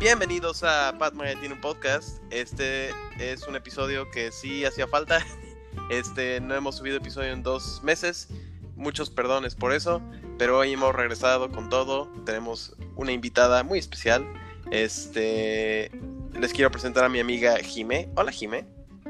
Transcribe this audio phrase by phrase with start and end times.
[0.00, 2.22] Bienvenidos a Pat Magazine Podcast.
[2.30, 5.20] Este es un episodio que sí hacía falta.
[5.90, 8.28] Este, no hemos subido episodio en dos meses.
[8.76, 10.00] Muchos perdones por eso.
[10.38, 12.10] Pero hoy hemos regresado con todo.
[12.24, 14.24] Tenemos una invitada muy especial.
[14.70, 15.90] Este,
[16.32, 18.08] les quiero presentar a mi amiga Jime.
[18.16, 18.64] Hola Jime.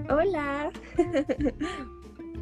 [0.09, 0.73] Hola.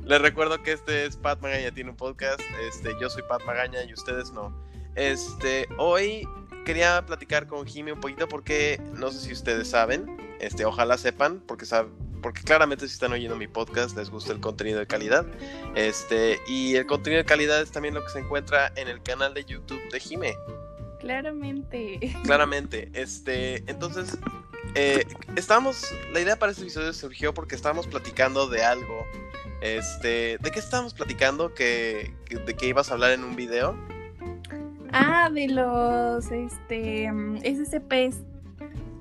[0.04, 2.40] Les recuerdo que este es Pat Magaña tiene un podcast.
[2.66, 4.56] Este, yo soy Pat Magaña y ustedes no.
[4.94, 6.26] Este, hoy
[6.68, 11.40] quería platicar con Jimmy un poquito porque no sé si ustedes saben, este, ojalá sepan,
[11.46, 11.64] porque
[12.20, 15.24] porque claramente si están oyendo mi podcast les gusta el contenido de calidad.
[15.74, 19.32] Este, y el contenido de calidad es también lo que se encuentra en el canal
[19.32, 20.34] de YouTube de Jime.
[21.00, 22.14] Claramente.
[22.24, 22.90] Claramente.
[22.92, 24.18] Este, entonces,
[24.74, 29.06] eh, estábamos, la idea para este episodio surgió porque estábamos platicando de algo
[29.62, 31.54] este, ¿de qué estábamos platicando?
[31.54, 33.74] ¿Que, ¿De qué ibas a hablar en un video?
[34.92, 37.10] Ah, de los este
[37.42, 38.22] SCPs.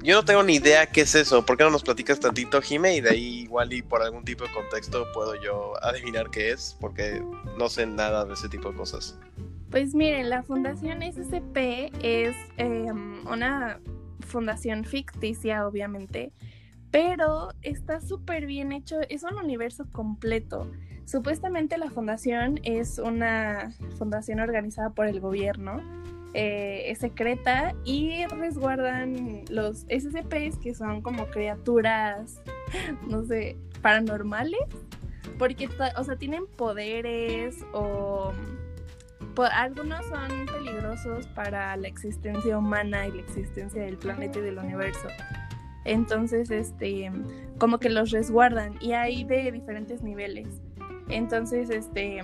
[0.03, 1.45] Yo no tengo ni idea qué es eso.
[1.45, 2.95] ¿Por qué no nos platicas tantito, Jime?
[2.95, 6.77] Y de ahí igual y por algún tipo de contexto puedo yo adivinar qué es,
[6.79, 7.23] porque
[7.57, 9.17] no sé nada de ese tipo de cosas.
[9.71, 13.79] Pues miren, la Fundación SCP es em, una
[14.21, 16.31] fundación ficticia, obviamente,
[16.91, 20.71] pero está súper bien hecho, es un universo completo.
[21.07, 25.81] Supuestamente la fundación es una fundación organizada por el gobierno,
[26.33, 32.41] eh, es secreta y resguardan los SCPs que son como criaturas,
[33.07, 34.59] no sé, paranormales,
[35.39, 38.33] porque, o sea, tienen poderes o
[39.53, 45.07] algunos son peligrosos para la existencia humana y la existencia del planeta y del universo.
[45.85, 47.09] Entonces, este,
[47.59, 50.49] como que los resguardan y hay de diferentes niveles.
[51.09, 52.21] Entonces, este,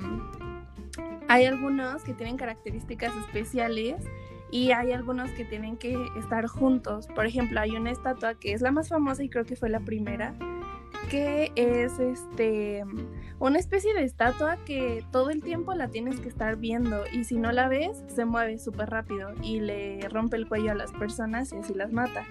[1.28, 4.04] hay algunos que tienen características especiales
[4.52, 7.08] y hay algunos que tienen que estar juntos.
[7.08, 9.80] Por ejemplo, hay una estatua que es la más famosa y creo que fue la
[9.80, 10.36] primera,
[11.10, 12.84] que es este
[13.40, 17.38] una especie de estatua que todo el tiempo la tienes que estar viendo y si
[17.38, 21.52] no la ves se mueve súper rápido y le rompe el cuello a las personas
[21.52, 22.26] y así las mata.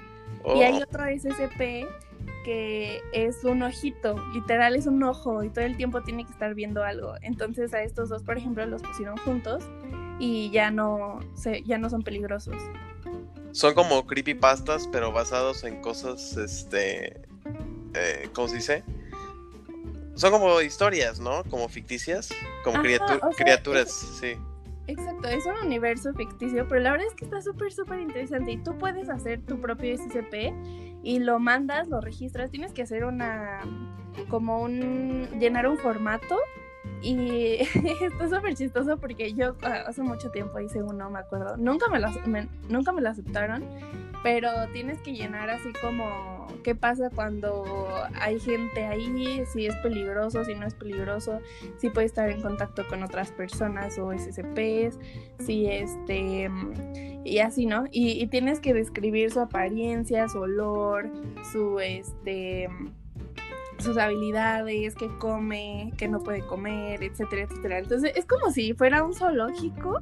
[0.54, 0.84] Y hay oh.
[0.84, 1.86] otro SCP
[2.44, 6.54] que es un ojito, literal es un ojo y todo el tiempo tiene que estar
[6.54, 7.14] viendo algo.
[7.22, 9.64] Entonces a estos dos, por ejemplo, los pusieron juntos
[10.19, 12.56] y ya no, se, ya no son peligrosos.
[13.53, 17.20] Son como creepypastas, pero basados en cosas, este,
[17.94, 18.84] eh, ¿cómo se dice?
[20.14, 21.42] Son como historias, ¿no?
[21.44, 22.30] Como ficticias,
[22.64, 24.36] como criaturas, sí.
[24.88, 28.59] Exacto, es un universo ficticio, pero la verdad es que está súper, súper interesante y
[28.59, 30.53] tú puedes hacer tu propio SCP
[31.02, 33.60] y lo mandas, lo registras, tienes que hacer una,
[34.28, 36.38] como un, llenar un formato
[37.02, 37.58] y
[38.00, 41.98] está súper chistoso porque yo ah, hace mucho tiempo hice uno, me acuerdo, nunca me
[41.98, 42.08] lo,
[42.68, 43.64] nunca me lo aceptaron,
[44.22, 47.64] pero tienes que llenar así como qué pasa cuando
[48.20, 51.41] hay gente ahí, si es peligroso, si no es peligroso,
[51.78, 54.98] si puede estar en contacto con otras personas o SCPs,
[55.41, 56.48] si este
[57.24, 57.84] y así, ¿no?
[57.91, 61.10] Y, tienes que describir su apariencia, su olor,
[61.52, 62.68] su este
[63.78, 67.78] sus habilidades, qué come, qué no puede comer, etcétera, etcétera.
[67.78, 70.00] Entonces es como si fuera un zoológico,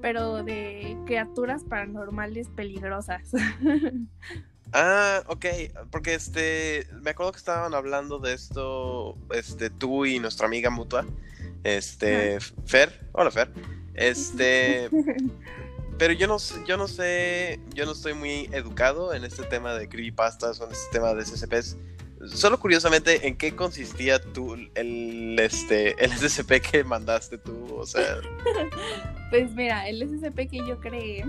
[0.00, 3.30] pero de criaturas paranormales peligrosas.
[4.76, 5.46] Ah, ok,
[5.92, 11.06] porque este, me acuerdo que estaban hablando de esto, este, tú y nuestra amiga mutua,
[11.62, 13.52] este, Fer, hola Fer,
[13.94, 14.90] este,
[15.98, 19.88] pero yo no, yo no sé, yo no estoy muy educado en este tema de
[19.88, 21.76] creepypastas o en este tema de SCPs.
[22.26, 27.74] Solo curiosamente, ¿en qué consistía tú el este el SCP que mandaste tú?
[27.76, 28.02] O sea.
[29.30, 31.24] Pues mira, el SCP que yo creé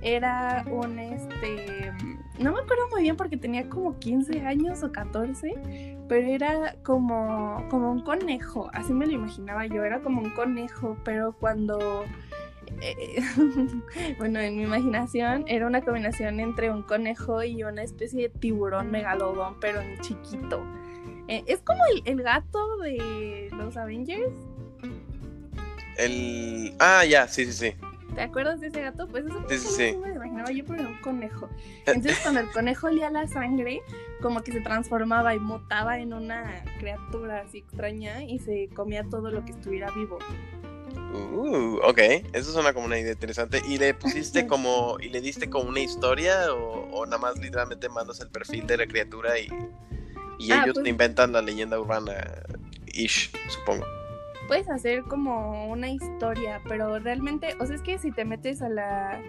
[0.00, 1.92] era un este
[2.38, 7.66] no me acuerdo muy bien porque tenía como 15 años o 14, pero era como
[7.68, 12.04] como un conejo, así me lo imaginaba yo, era como un conejo, pero cuando
[12.80, 13.20] eh,
[14.18, 18.90] bueno, en mi imaginación era una combinación entre un conejo y una especie de tiburón
[18.90, 20.64] megalodón, pero en chiquito.
[21.28, 24.32] Eh, es como el, gato de los Avengers.
[25.98, 26.74] El.
[26.78, 27.74] Ah, ya, sí, sí, sí.
[28.14, 29.06] ¿Te acuerdas de ese gato?
[29.06, 29.96] Pues eso sí, sí, sí.
[29.96, 31.48] me imaginaba yo, pero era un conejo.
[31.86, 33.82] Entonces, cuando el conejo olía la sangre,
[34.22, 39.30] como que se transformaba y mutaba en una criatura así extraña y se comía todo
[39.30, 40.18] lo que estuviera vivo.
[41.14, 41.98] Uh, ok,
[42.32, 43.62] eso suena como una idea interesante.
[43.68, 48.20] ¿Y le pusiste como, y le diste como una historia o, nada más literalmente mandas
[48.20, 49.48] el perfil de la criatura y,
[50.38, 52.14] y ah, ellos te pues inventan la leyenda urbana,
[52.92, 53.86] ish, supongo?
[54.48, 58.68] puedes hacer como una historia, pero realmente, o sea, es que si te metes a
[58.68, 59.22] la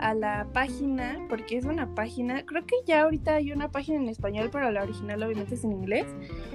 [0.00, 4.08] a la página, porque es una página, creo que ya ahorita hay una página en
[4.08, 6.06] español, pero la original obviamente es en inglés,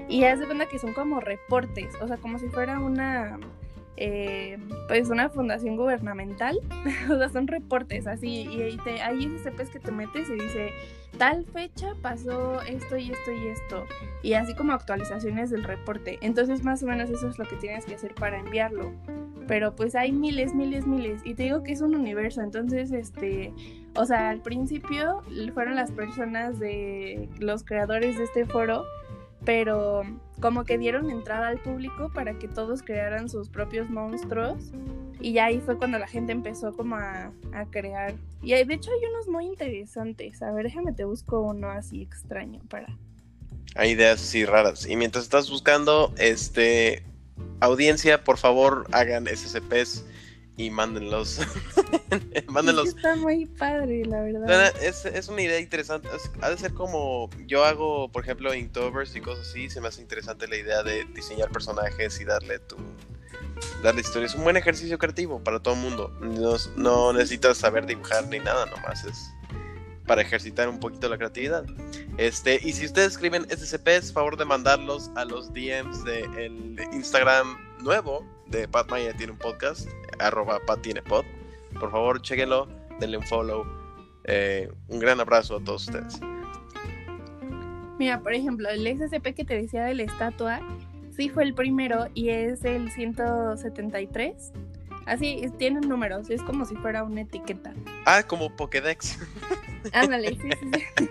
[0.10, 3.40] y haz de cuenta que son como reportes, o sea, como si fuera una
[4.02, 4.58] eh,
[4.88, 6.58] pues una fundación gubernamental,
[7.12, 10.72] o sea, son reportes así, y ahí te, hay SCPs que te metes y dice,
[11.18, 13.86] tal fecha pasó esto y esto y esto,
[14.24, 16.18] y así como actualizaciones del reporte.
[16.22, 18.94] Entonces, más o menos eso es lo que tienes que hacer para enviarlo.
[19.48, 23.52] Pero pues hay miles, miles, miles, y te digo que es un universo, entonces, este,
[23.96, 25.24] o sea, al principio
[25.54, 28.86] fueron las personas de los creadores de este foro,
[29.46, 30.04] pero
[30.40, 34.72] como que dieron entrada al público para que todos crearan sus propios monstruos
[35.20, 37.32] y ya ahí fue cuando la gente empezó como a,
[37.72, 38.16] crear.
[38.42, 40.42] Y de hecho hay unos muy interesantes.
[40.42, 42.88] A ver, déjame te busco uno así extraño para...
[43.76, 44.88] Hay ideas así raras.
[44.88, 47.04] Y mientras estás buscando, este...
[47.62, 50.06] Audiencia, por favor, hagan SCPs
[50.60, 51.40] y mándenlos.
[52.48, 52.90] mándenlos.
[52.90, 54.74] está muy padre, la verdad.
[54.82, 56.10] Es, una idea interesante.
[56.42, 59.70] ha de ser como yo hago, por ejemplo, Inktober's y cosas así.
[59.70, 62.76] Se me hace interesante la idea de diseñar personajes y darle tu.
[63.82, 64.26] Darle historia.
[64.26, 66.10] Es un buen ejercicio creativo para todo el mundo.
[66.20, 69.32] No, no necesitas saber dibujar ni nada, nomás es
[70.06, 71.64] para ejercitar un poquito la creatividad.
[72.18, 78.26] Este, y si ustedes escriben SCPs, favor de mandarlos a los DMs del Instagram nuevo
[78.48, 79.90] de Pat Maya tiene un podcast,
[80.20, 81.26] arroba Pat tiene pod.
[81.80, 82.68] Por favor, chequenlo,
[83.00, 83.66] denle un follow.
[84.26, 86.20] Eh, un gran abrazo a todos ustedes.
[87.98, 90.62] Mira, por ejemplo, el SCP que te decía de la estatua,
[91.16, 94.54] sí fue el primero y es el 173.
[95.06, 97.74] Así, tienen números, es como si fuera una etiqueta.
[98.06, 99.18] Ah, como Pokédex.
[99.94, 100.50] Ándale, sí,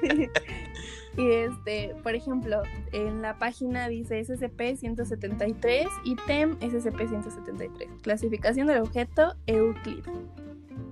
[0.00, 0.30] sí.
[1.18, 2.62] Y este, por ejemplo,
[2.92, 8.02] en la página dice SCP-173 y TEM SCP-173.
[8.02, 10.04] Clasificación del objeto Euclid.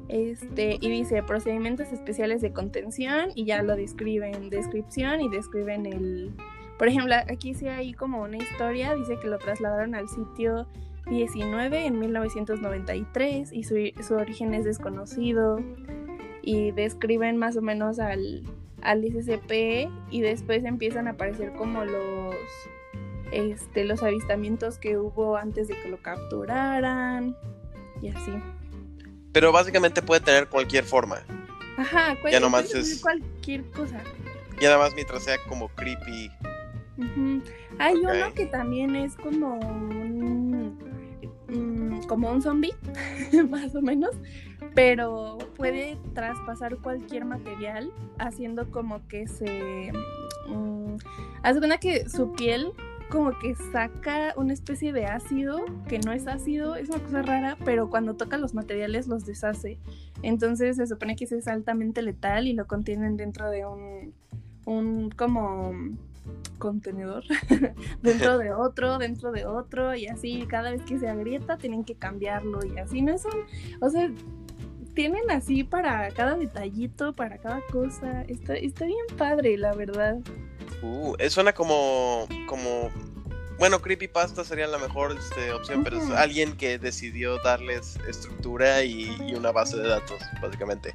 [0.09, 6.33] Este, y dice procedimientos especiales de contención y ya lo describen, descripción y describen el...
[6.77, 10.67] Por ejemplo, aquí sí hay como una historia, dice que lo trasladaron al sitio
[11.09, 15.61] 19 en 1993 y su, su origen es desconocido
[16.43, 18.43] y describen más o menos al,
[18.83, 22.35] al SCP y después empiezan a aparecer como los
[23.33, 27.37] este los avistamientos que hubo antes de que lo capturaran
[28.03, 28.33] y así.
[29.33, 31.19] Pero básicamente puede tener cualquier forma.
[31.77, 33.01] Ajá, ya nomás es...
[33.01, 34.01] cualquier cosa.
[34.61, 36.31] Ya nada más mientras sea como creepy.
[37.79, 40.79] Hay uno que también es como un,
[41.49, 42.75] mm, como un zombie,
[43.51, 44.13] más o menos,
[44.77, 49.91] pero puede traspasar cualquier material haciendo como que se...
[50.49, 50.99] Um,
[51.43, 52.73] hace una que su piel
[53.09, 57.57] como que saca una especie de ácido que no es ácido, es una cosa rara,
[57.65, 59.79] pero cuando toca los materiales los deshace.
[60.23, 64.13] Entonces se supone que es altamente letal y lo contienen dentro de un,
[64.67, 65.73] un como
[66.59, 67.25] contenedor
[68.03, 71.95] dentro de otro, dentro de otro y así cada vez que se agrieta tienen que
[71.95, 73.33] cambiarlo y así no es un,
[73.81, 74.11] o sea,
[74.97, 78.23] tienen así para cada detallito, para cada cosa.
[78.23, 80.17] Está, está bien padre, la verdad.
[80.83, 82.91] Uh, suena como, como,
[83.59, 89.35] bueno, creepypasta sería la mejor este, opción, pero es alguien que decidió darles estructura y,
[89.37, 90.93] una base de datos, básicamente.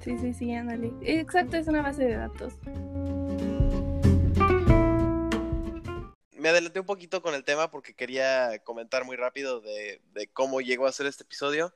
[0.00, 0.92] Sí, sí, sí, ándale.
[1.02, 2.54] Exacto, es una base de datos.
[6.32, 10.60] Me adelanté un poquito con el tema porque quería comentar muy rápido de, de cómo
[10.60, 11.72] llegó a ser este episodio.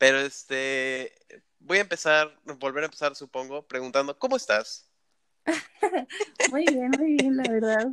[0.00, 1.12] Pero este,
[1.58, 4.88] voy a empezar, volver a empezar, supongo, preguntando, ¿cómo estás?
[6.50, 7.88] muy bien, muy bien, la verdad.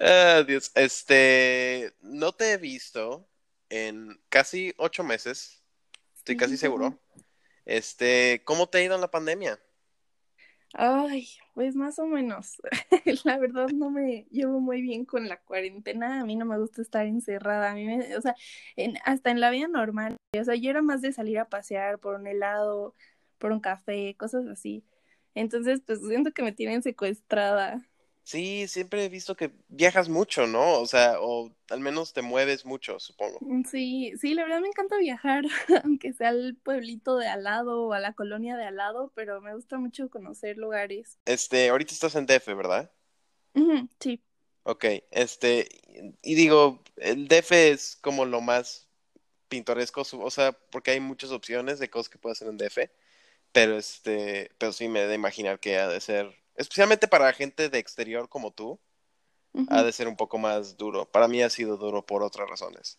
[0.00, 3.28] Ah, Dios, este, no te he visto
[3.68, 5.60] en casi ocho meses,
[6.14, 7.00] estoy casi seguro.
[7.64, 9.58] Este, ¿cómo te ha ido en la pandemia?
[10.72, 12.56] Ay, pues más o menos.
[13.24, 16.20] la verdad no me llevo muy bien con la cuarentena.
[16.20, 17.70] A mí no me gusta estar encerrada.
[17.70, 18.34] A mí me, o sea,
[19.04, 20.16] hasta en la vida normal.
[20.38, 22.94] O sea, yo era más de salir a pasear por un helado,
[23.38, 24.84] por un café, cosas así.
[25.34, 27.86] Entonces, pues siento que me tienen secuestrada.
[28.24, 30.80] Sí, siempre he visto que viajas mucho, ¿no?
[30.80, 33.38] O sea, o al menos te mueves mucho, supongo.
[33.42, 35.44] Mm, sí, sí, la verdad me encanta viajar,
[35.84, 39.42] aunque sea al pueblito de al lado o a la colonia de al lado, pero
[39.42, 41.18] me gusta mucho conocer lugares.
[41.26, 42.90] Este, ahorita estás en DF, ¿verdad?
[44.00, 44.22] sí.
[44.62, 45.68] Ok, este,
[46.22, 48.88] y digo, el DF es como lo más
[49.48, 52.90] pintoresco, o sea, porque hay muchas opciones de cosas que puedes hacer en DF,
[53.52, 57.68] pero este, pero sí me he de imaginar que ha de ser especialmente para gente
[57.68, 58.80] de exterior como tú,
[59.68, 61.10] ha de ser un poco más duro.
[61.10, 62.98] Para mí ha sido duro por otras razones.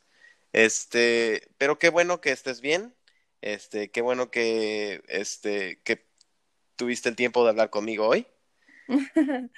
[0.53, 2.95] Este, pero qué bueno que estés bien.
[3.41, 6.05] Este, qué bueno que, este, que
[6.77, 8.25] tuviste el tiempo de hablar conmigo hoy.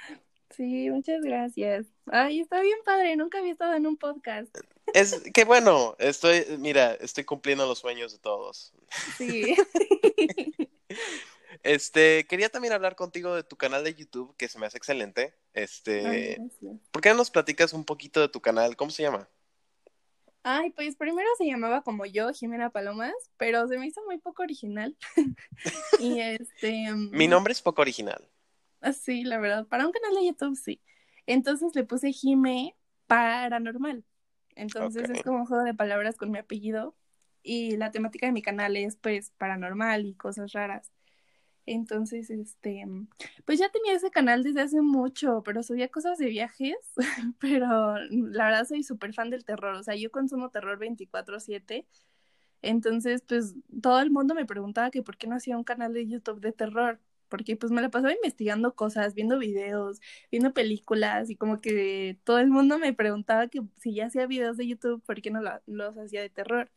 [0.56, 1.86] Sí, muchas gracias.
[2.08, 4.50] Ay, está bien padre, nunca había estado en un podcast.
[4.94, 8.74] Es que bueno, estoy, mira, estoy cumpliendo los sueños de todos.
[9.18, 9.56] Sí.
[11.64, 15.36] Este, quería también hablar contigo de tu canal de YouTube, que se me hace excelente.
[15.54, 16.38] Este,
[16.92, 18.76] ¿por qué no nos platicas un poquito de tu canal?
[18.76, 19.30] ¿Cómo se llama?
[20.44, 24.44] Ay, pues primero se llamaba como yo, Jimena Palomas, pero se me hizo muy poco
[24.44, 24.96] original.
[26.00, 26.94] y este.
[26.94, 28.30] Mi nombre es poco original.
[28.80, 29.68] Ah, sí, la verdad.
[29.68, 30.82] Para un canal de YouTube, sí.
[31.26, 32.76] Entonces le puse Jime
[33.08, 34.06] Paranormal.
[34.56, 36.96] Entonces es como un juego de palabras con mi apellido.
[37.44, 40.92] Y la temática de mi canal es pues paranormal y cosas raras.
[41.68, 42.86] Entonces, este,
[43.46, 46.78] pues ya tenía ese canal desde hace mucho, pero subía cosas de viajes,
[47.40, 51.86] pero la verdad soy súper fan del terror, o sea, yo consumo terror 24/7,
[52.62, 56.08] entonces, pues todo el mundo me preguntaba que por qué no hacía un canal de
[56.08, 60.00] YouTube de terror, porque pues me la pasaba investigando cosas, viendo videos,
[60.32, 64.58] viendo películas y como que todo el mundo me preguntaba que si ya hacía videos
[64.58, 66.72] de YouTube, ¿por qué no los hacía de terror?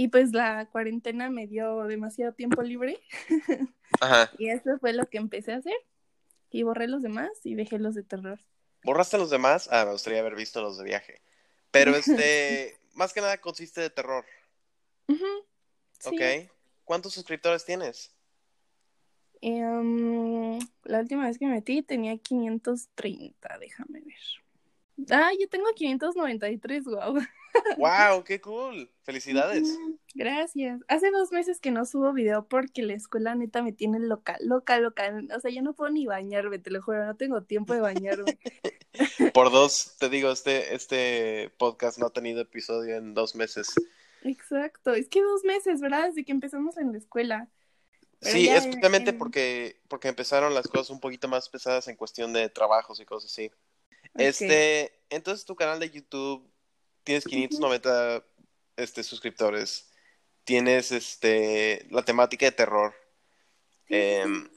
[0.00, 2.98] Y pues la cuarentena me dio demasiado tiempo libre.
[4.00, 4.30] Ajá.
[4.38, 5.74] y eso fue lo que empecé a hacer.
[6.50, 8.40] Y borré los demás y dejé los de terror.
[8.82, 9.68] ¿Borraste los demás?
[9.70, 11.20] Ah, me gustaría haber visto los de viaje.
[11.70, 14.24] Pero este, más que nada consiste de terror.
[15.06, 16.22] Ok.
[16.84, 18.10] ¿Cuántos suscriptores tienes?
[19.42, 24.14] Em, la última vez que me metí tenía 530, déjame ver.
[25.10, 27.18] Ah, yo tengo 593, wow.
[27.78, 28.24] ¡Wow!
[28.24, 28.90] ¡Qué cool!
[29.02, 29.78] ¡Felicidades!
[30.14, 30.80] Gracias.
[30.88, 34.78] Hace dos meses que no subo video porque la escuela neta me tiene loca, loca,
[34.78, 35.12] loca.
[35.36, 38.38] O sea, yo no puedo ni bañarme, te lo juro, no tengo tiempo de bañarme.
[39.34, 43.74] Por dos, te digo, este, este podcast no ha tenido episodio en dos meses.
[44.22, 46.06] Exacto, es que dos meses, ¿verdad?
[46.08, 47.48] Desde que empezamos en la escuela.
[48.20, 53.00] sí, especialmente porque, porque empezaron las cosas un poquito más pesadas en cuestión de trabajos
[53.00, 53.50] y cosas así.
[54.14, 56.50] Este, entonces tu canal de YouTube
[57.04, 58.24] tienes 590
[58.76, 59.90] este, suscriptores,
[60.44, 62.94] tienes este, la temática de terror.
[63.88, 64.48] Em,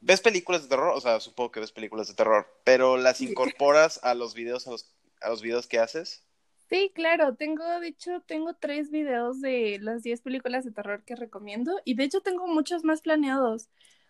[0.00, 0.92] ¿Ves películas de terror?
[0.94, 4.72] O sea, supongo que ves películas de terror, pero ¿las incorporas a los videos, a
[4.72, 6.24] los, a los videos que haces?
[6.68, 11.14] Sí, claro, tengo, de hecho, tengo tres videos de las 10 películas de terror que
[11.16, 13.68] recomiendo y de hecho tengo muchos más planeados,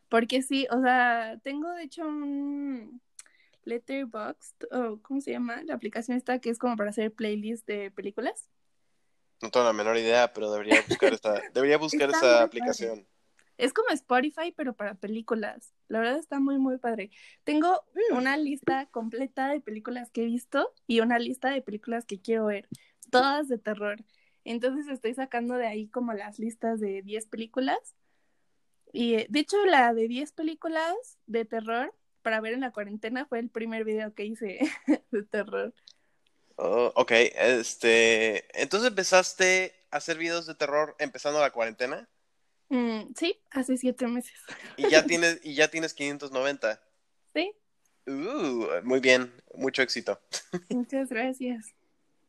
[0.08, 3.00] porque sí, o sea, tengo de hecho un,
[3.64, 5.62] Letterboxd, o ¿cómo se llama?
[5.62, 8.48] La aplicación esta que es como para hacer playlist de películas.
[9.40, 13.06] No tengo la menor idea, pero debería buscar esta, debería buscar esa aplicación.
[13.58, 15.74] Es como Spotify, pero para películas.
[15.88, 17.10] La verdad está muy, muy padre.
[17.44, 18.16] Tengo mm.
[18.16, 22.46] una lista completa de películas que he visto y una lista de películas que quiero
[22.46, 22.68] ver,
[23.10, 24.02] todas de terror.
[24.44, 27.94] Entonces estoy sacando de ahí como las listas de 10 películas.
[28.92, 33.38] Y de hecho la de 10 películas de terror para ver en la cuarentena fue
[33.38, 34.60] el primer video que hice
[35.10, 35.74] de terror.
[36.56, 42.08] Oh, ok, este, entonces empezaste a hacer videos de terror empezando la cuarentena.
[42.68, 44.32] Mm, sí, hace siete meses.
[44.76, 46.82] Y ya tienes, y ya tienes 590.
[47.34, 47.52] Sí.
[48.06, 50.20] Uh, muy bien, mucho éxito.
[50.70, 51.74] Muchas gracias.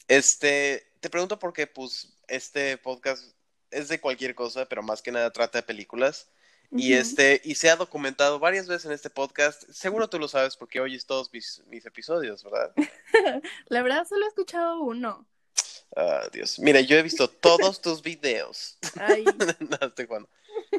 [0.07, 3.33] Este, te pregunto porque, pues, este podcast
[3.71, 6.29] es de cualquier cosa, pero más que nada trata de películas.
[6.75, 9.70] Y este, y se ha documentado varias veces en este podcast.
[9.70, 12.74] Seguro tú lo sabes porque oyes todos mis, episodios, ¿verdad?
[13.68, 15.27] La verdad solo he escuchado uno.
[15.96, 16.58] Ah, Dios.
[16.58, 18.80] Mira, yo he visto todos tus videos.
[19.00, 19.24] Ay.
[19.60, 20.30] no, estoy jugando.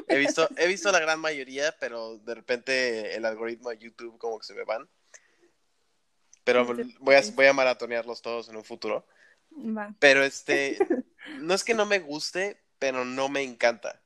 [0.09, 4.37] He visto, he visto la gran mayoría, pero de repente el algoritmo de YouTube como
[4.39, 4.89] que se me van.
[6.43, 6.65] Pero
[6.99, 9.07] voy a, voy a maratonearlos todos en un futuro.
[9.51, 9.95] Va.
[9.99, 10.77] Pero este,
[11.39, 14.01] no es que no me guste, pero no me encanta.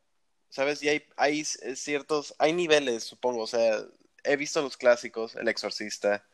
[0.49, 0.81] ¿Sabes?
[0.83, 3.83] Y hay, hay ciertos, hay niveles, supongo, o sea,
[4.23, 6.25] he visto los clásicos, El Exorcista,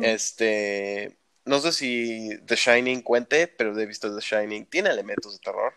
[0.00, 5.38] este, no sé si The Shining cuente, pero he visto The Shining, tiene elementos de
[5.40, 5.74] terror.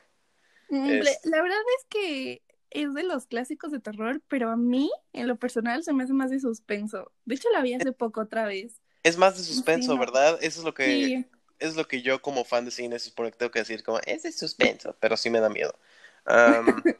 [0.69, 5.27] Mm, la verdad es que es de los clásicos de terror, pero a mí, en
[5.27, 7.11] lo personal, se me hace más de suspenso.
[7.25, 8.79] De hecho, la vi hace poco otra vez.
[9.03, 10.39] Es más de suspenso, ¿verdad?
[10.41, 11.25] Eso es lo que...
[11.59, 14.23] Es lo que yo como fan de cine supone que tengo que decir, como, es
[14.23, 15.77] de suspenso, pero sí me da miedo.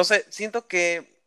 [0.00, 1.20] No sé, siento que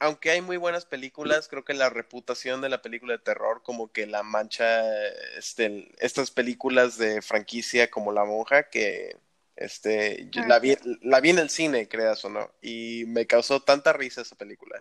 [0.00, 3.92] aunque hay muy buenas películas, creo que la reputación de la película de terror como
[3.92, 4.82] que la mancha
[5.36, 9.16] este, estas películas de franquicia como La Monja que
[9.54, 13.62] este la ah, vi la vi en el cine, creas o no, y me causó
[13.62, 14.76] tanta risa esa película.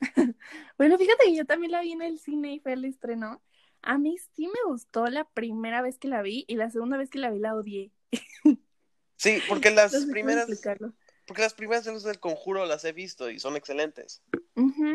[0.78, 3.42] bueno, fíjate que yo también la vi en el cine y fue el estreno.
[3.82, 7.10] A mí sí me gustó la primera vez que la vi y la segunda vez
[7.10, 7.90] que la vi la odié.
[9.16, 10.46] Sí, porque las primeras.
[11.28, 14.22] Porque las primeras del conjuro las he visto y son excelentes.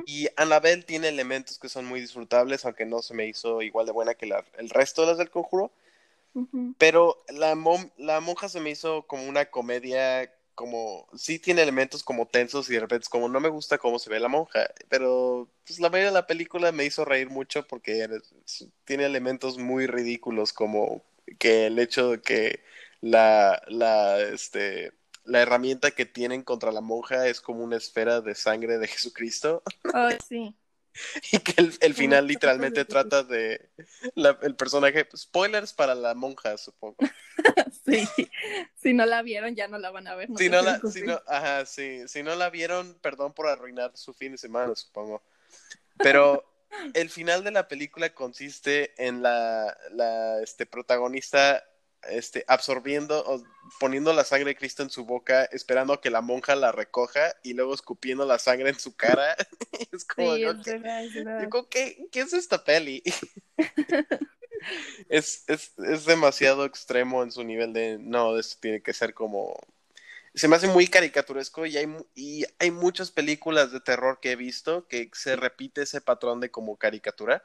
[0.08, 3.92] Y Annabelle tiene elementos que son muy disfrutables, aunque no se me hizo igual de
[3.92, 4.26] buena que
[4.58, 5.72] el resto de las del conjuro.
[6.80, 7.56] Pero la,
[7.98, 12.74] la monja se me hizo como una comedia como sí tiene elementos como tensos y
[12.74, 15.90] de repente es como no me gusta cómo se ve la monja, pero pues la
[15.90, 18.08] mayoría de la película me hizo reír mucho porque
[18.86, 21.04] tiene elementos muy ridículos como
[21.40, 22.60] que el hecho de que
[23.02, 24.94] la la este
[25.26, 29.64] la herramienta que tienen contra la monja es como una esfera de sangre de Jesucristo.
[29.94, 30.56] Oh, sí.
[31.32, 33.70] y que el, final literalmente trata de
[34.16, 36.98] el personaje, spoilers para la monja, supongo.
[37.86, 38.08] sí,
[38.76, 40.30] si no la vieron ya no la van a ver.
[40.38, 44.14] si, no la, si, no, ajá, sí, si no la vieron, perdón por arruinar su
[44.14, 45.24] fin de semana, supongo.
[45.98, 46.46] Pero
[46.94, 51.64] el final de la película consiste en la, la este, protagonista
[52.10, 53.44] este, absorbiendo o
[53.80, 57.54] poniendo la sangre de Cristo en su boca, esperando que la monja la recoja y
[57.54, 59.36] luego escupiendo la sangre en su cara.
[59.92, 60.44] es como, sí,
[61.70, 63.04] ¿qué, ¿qué, es esta peli?
[65.10, 69.56] es, es, es, demasiado extremo en su nivel de, no, esto tiene que ser como...
[70.36, 74.36] Se me hace muy caricaturesco y hay, y hay muchas películas de terror que he
[74.36, 77.44] visto que se repite ese patrón de como caricatura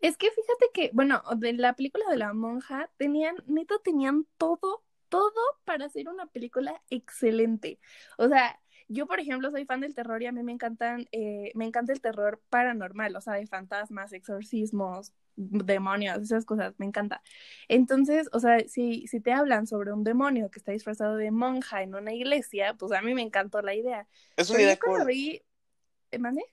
[0.00, 4.84] es que fíjate que, bueno, de la película de la monja, tenían, neto, tenían todo,
[5.08, 7.78] todo para hacer una película excelente.
[8.16, 11.52] O sea, yo, por ejemplo, soy fan del terror y a mí me encantan, eh,
[11.54, 17.22] me encanta el terror paranormal, o sea, de fantasmas, exorcismos, demonios, esas cosas, me encanta.
[17.68, 21.82] Entonces, o sea, si, si te hablan sobre un demonio que está disfrazado de monja
[21.82, 24.08] en una iglesia, pues a mí me encantó la idea.
[24.36, 25.06] Es una idea cool.
[25.10, 26.44] ¿eh, ¿Mande?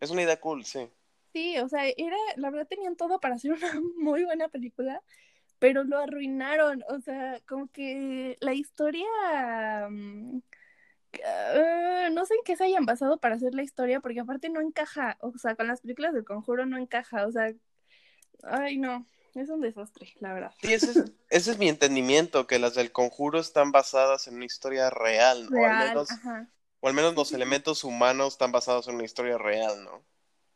[0.00, 0.90] Es una idea cool, sí.
[1.34, 5.02] Sí, o sea, era, la verdad tenían todo para hacer una muy buena película,
[5.58, 9.04] pero lo arruinaron, o sea, como que la historia,
[9.90, 10.38] mm,
[11.24, 14.60] ah, no sé en qué se hayan basado para hacer la historia, porque aparte no
[14.60, 17.52] encaja, o sea, con las películas del conjuro no encaja, o sea,
[18.44, 20.52] ay no, es un desastre, la verdad.
[20.62, 20.96] Sí, ese es,
[21.30, 25.64] ese es mi entendimiento, que las del conjuro están basadas en una historia real, o
[25.64, 26.08] al menos,
[26.78, 30.13] o al menos los elementos humanos están basados en una historia real, ¿no?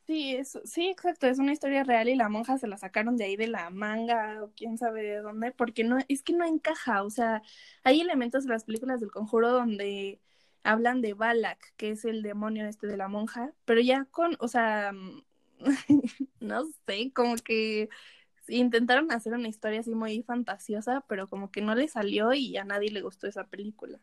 [0.09, 3.25] Sí, es, sí, exacto, es una historia real y la monja se la sacaron de
[3.25, 7.03] ahí de la manga o quién sabe de dónde, porque no, es que no encaja,
[7.03, 7.43] o sea,
[7.85, 10.19] hay elementos de las películas del conjuro donde
[10.63, 14.49] hablan de Balak, que es el demonio este de la monja, pero ya con, o
[14.49, 14.93] sea,
[16.41, 17.91] no sé, como que
[18.49, 22.65] intentaron hacer una historia así muy fantasiosa, pero como que no le salió y a
[22.65, 24.01] nadie le gustó esa película.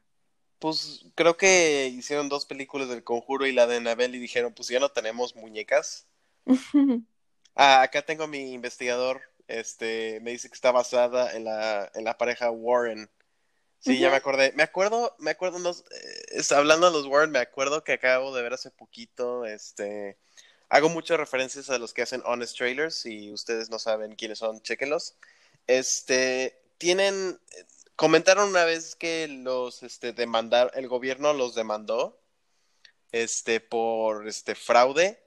[0.60, 4.70] Pues creo que hicieron dos películas del conjuro y la de Anabel y dijeron, pues
[4.70, 6.08] ya no tenemos muñecas.
[7.56, 12.18] ah, acá tengo mi investigador, este, me dice que está basada en la, en la
[12.18, 13.10] pareja Warren.
[13.80, 14.52] Sí, ya me acordé.
[14.56, 18.54] Me acuerdo, me acuerdo, eh, hablando de los Warren, me acuerdo que acabo de ver
[18.54, 20.18] hace poquito, este,
[20.70, 24.60] hago muchas referencias a los que hacen Honest Trailers, si ustedes no saben quiénes son,
[24.62, 25.16] chéquenlos.
[25.68, 27.40] Este, tienen,
[27.96, 32.20] comentaron una vez que los este demandar el gobierno los demandó
[33.12, 35.20] este por este fraude,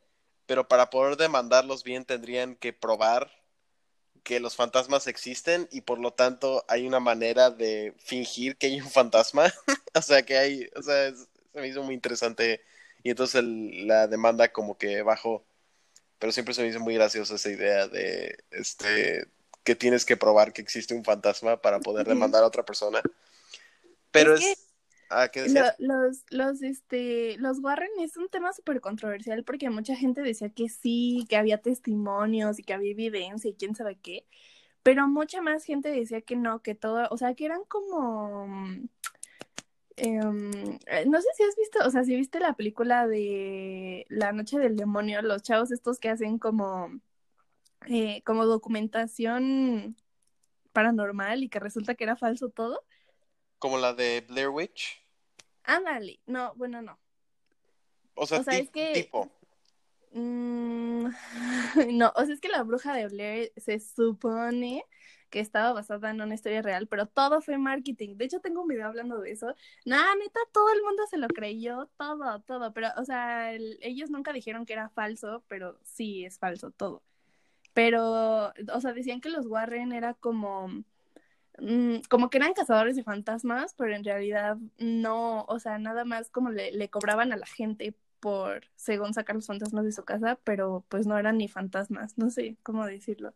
[0.47, 3.31] pero para poder demandarlos bien tendrían que probar
[4.23, 8.81] que los fantasmas existen y por lo tanto hay una manera de fingir que hay
[8.81, 9.53] un fantasma,
[9.95, 12.63] o sea que hay, o sea, se me hizo muy interesante
[13.03, 15.47] y entonces la demanda como que bajó,
[16.19, 19.29] pero siempre se me hizo muy graciosa esa idea de este
[19.69, 23.03] que tienes que probar que existe un fantasma para poder demandar a otra persona.
[24.11, 24.65] Pero es...
[25.11, 25.31] Ah,
[25.79, 30.71] los, los, este, los Warren es un tema súper controversial porque mucha gente decía que
[30.71, 34.27] sí, que había testimonios y que había evidencia y quién sabe qué,
[34.83, 38.47] pero mucha más gente decía que no, que todo, o sea, que eran como...
[39.97, 40.51] Em,
[41.07, 44.77] no sé si has visto, o sea, si viste la película de La Noche del
[44.77, 47.01] Demonio, los chavos estos que hacen como
[47.87, 49.97] eh, como documentación
[50.73, 52.85] paranormal y que resulta que era falso todo.
[53.59, 55.05] Como la de Blair Witch.
[55.65, 56.99] Ándale, no, bueno, no.
[58.15, 59.31] O sea, es que, tipo.
[60.13, 61.09] Mm,
[61.93, 64.85] no, o sea, es que la bruja de Blair se supone
[65.31, 68.17] que estaba basada en una historia real, pero todo fue marketing.
[68.17, 69.55] De hecho, tengo un video hablando de eso.
[69.85, 72.73] Nada, neta, todo el mundo se lo creyó, todo, todo.
[72.73, 77.03] Pero, o sea, ellos nunca dijeron que era falso, pero sí es falso todo.
[77.79, 80.67] Pero, o sea, decían que los Warren era como,
[81.61, 86.29] mm, como que eran cazadores de fantasmas, pero en realidad no, o sea, nada más
[86.29, 90.41] como le, le cobraban a la gente por, según sacar los fantasmas de su casa,
[90.43, 93.33] pero pues no eran ni fantasmas, no sé cómo decirlo.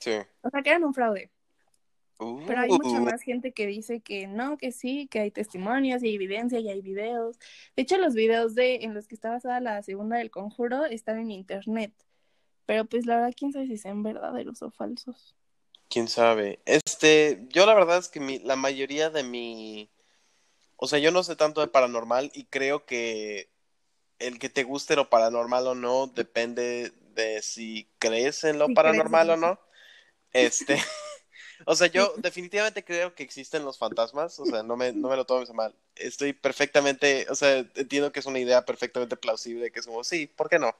[0.00, 0.16] Sí.
[0.40, 1.30] O sea, que eran un fraude.
[2.18, 6.02] Pero hay mucha Uh, más gente que dice que no, que sí, que hay testimonios
[6.02, 7.38] y hay evidencia y hay videos.
[7.76, 11.20] De hecho, los videos de en los que está basada la segunda del conjuro están
[11.20, 11.92] en internet.
[12.72, 15.36] Pero pues la verdad, quién sabe si sean verdaderos o falsos.
[15.90, 16.58] quién sabe.
[16.64, 19.90] Este, yo la verdad es que mi, la mayoría de mi,
[20.76, 23.50] o sea, yo no sé tanto de paranormal y creo que
[24.18, 28.72] el que te guste lo paranormal o no depende de si crees en lo Si
[28.72, 29.60] paranormal en o no.
[30.32, 30.78] Este,
[31.66, 35.16] o sea, yo definitivamente creo que existen los fantasmas, o sea, no me, no me
[35.16, 35.76] lo tomes mal.
[35.94, 40.26] Estoy perfectamente, o sea, entiendo que es una idea perfectamente plausible, que es como, sí,
[40.26, 40.74] ¿por qué no?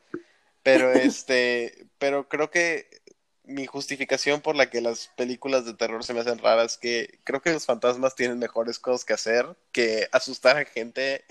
[0.63, 3.03] Pero este, pero creo que
[3.45, 7.43] mi justificación por la que las películas de terror se me hacen raras, que creo
[7.43, 11.25] que los fantasmas tienen mejores cosas que hacer que asustar a gente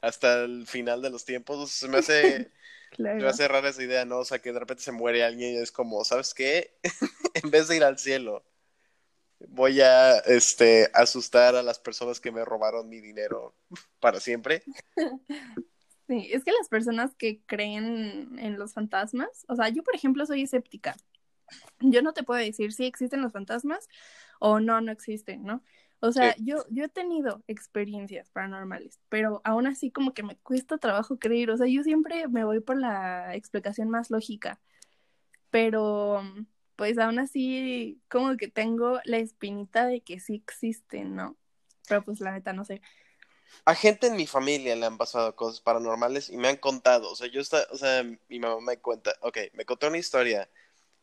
[0.00, 1.70] hasta el final de los tiempos.
[1.70, 2.50] Se me hace,
[2.96, 4.18] se me hace rara esa idea, ¿no?
[4.18, 6.74] O sea, que de repente se muere alguien y es como, ¿sabes qué?
[7.42, 8.44] En vez de ir al cielo,
[9.48, 13.56] voy a este, asustar a las personas que me robaron mi dinero
[13.98, 14.62] para siempre.
[16.06, 20.26] Sí, es que las personas que creen en los fantasmas, o sea, yo por ejemplo
[20.26, 20.96] soy escéptica.
[21.80, 23.88] Yo no te puedo decir si existen los fantasmas
[24.40, 25.62] o no, no existen, ¿no?
[26.00, 26.44] O sea, Sí.
[26.44, 31.50] yo, yo he tenido experiencias paranormales, pero aún así como que me cuesta trabajo creer.
[31.50, 34.60] O sea, yo siempre me voy por la explicación más lógica,
[35.50, 36.22] pero
[36.76, 41.36] pues aún así como que tengo la espinita de que sí existen, ¿no?
[41.88, 42.80] Pero pues la neta no sé.
[43.64, 47.16] A gente en mi familia le han pasado cosas paranormales y me han contado, o
[47.16, 50.50] sea, yo está, o sea, mi mamá me cuenta, ok, me contó una historia.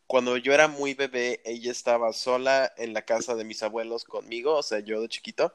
[0.08, 4.56] Cuando yo era muy bebé, ella estaba sola en la casa de mis abuelos conmigo,
[4.58, 5.54] o sea, yo de chiquito,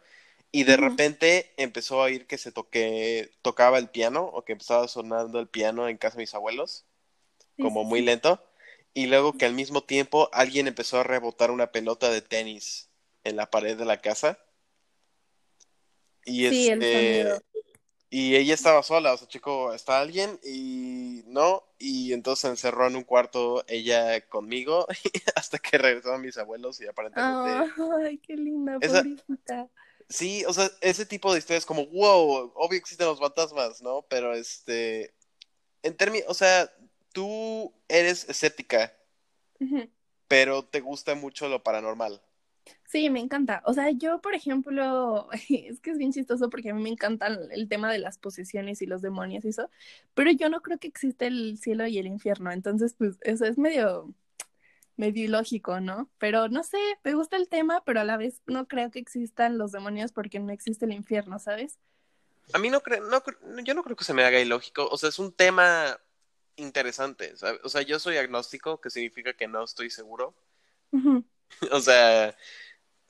[0.53, 4.89] y de repente empezó a oír que se toque, tocaba el piano o que empezaba
[4.89, 6.87] sonando el piano en casa de mis abuelos,
[7.57, 8.03] Sí, como sí, muy sí.
[8.03, 8.43] lento,
[8.95, 12.91] y luego que al mismo tiempo alguien empezó a rebotar una pelota de tenis
[13.25, 14.39] en la pared de la casa.
[16.27, 17.41] Y Sí, este,
[18.11, 22.87] y ella estaba sola, o sea, chico, está alguien y no, y entonces se encerró
[22.87, 24.87] en un cuarto ella conmigo
[25.35, 27.73] hasta que regresaron mis abuelos y aparentemente...
[28.05, 29.71] Ay, qué linda, Esa- pobrecita.
[30.09, 34.03] Sí, o sea, ese tipo de historias como, wow, obvio existen los fantasmas, ¿no?
[34.09, 35.13] Pero este,
[35.83, 36.73] en términos, o sea,
[37.13, 38.93] tú eres escéptica,
[40.29, 42.23] pero te gusta mucho lo paranormal.
[42.89, 43.63] Sí, me encanta.
[43.65, 47.27] O sea, yo, por ejemplo, es que es bien chistoso porque a mí me encanta
[47.27, 49.71] el tema de las posesiones y los demonios y eso,
[50.15, 53.59] pero yo no creo que existe el cielo y el infierno, entonces, pues, eso es
[53.59, 54.15] medio,
[54.97, 56.09] medio ilógico, ¿no?
[56.19, 59.59] Pero no sé, me gusta el tema, pero a la vez no creo que existan
[59.59, 61.79] los demonios porque no existe el infierno, ¿sabes?
[62.53, 63.23] A mí no creo, no,
[63.65, 65.99] yo no creo que se me haga ilógico, o sea, es un tema
[66.55, 67.61] interesante, ¿sabes?
[67.65, 70.35] O sea, yo soy agnóstico, que significa que no estoy seguro.
[71.71, 72.37] O sea,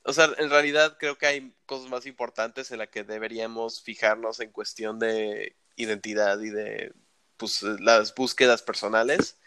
[0.06, 4.40] o sea, en realidad creo que hay cosas más importantes en las que deberíamos fijarnos
[4.40, 6.92] en cuestión de identidad y de
[7.36, 9.38] pues, las búsquedas personales.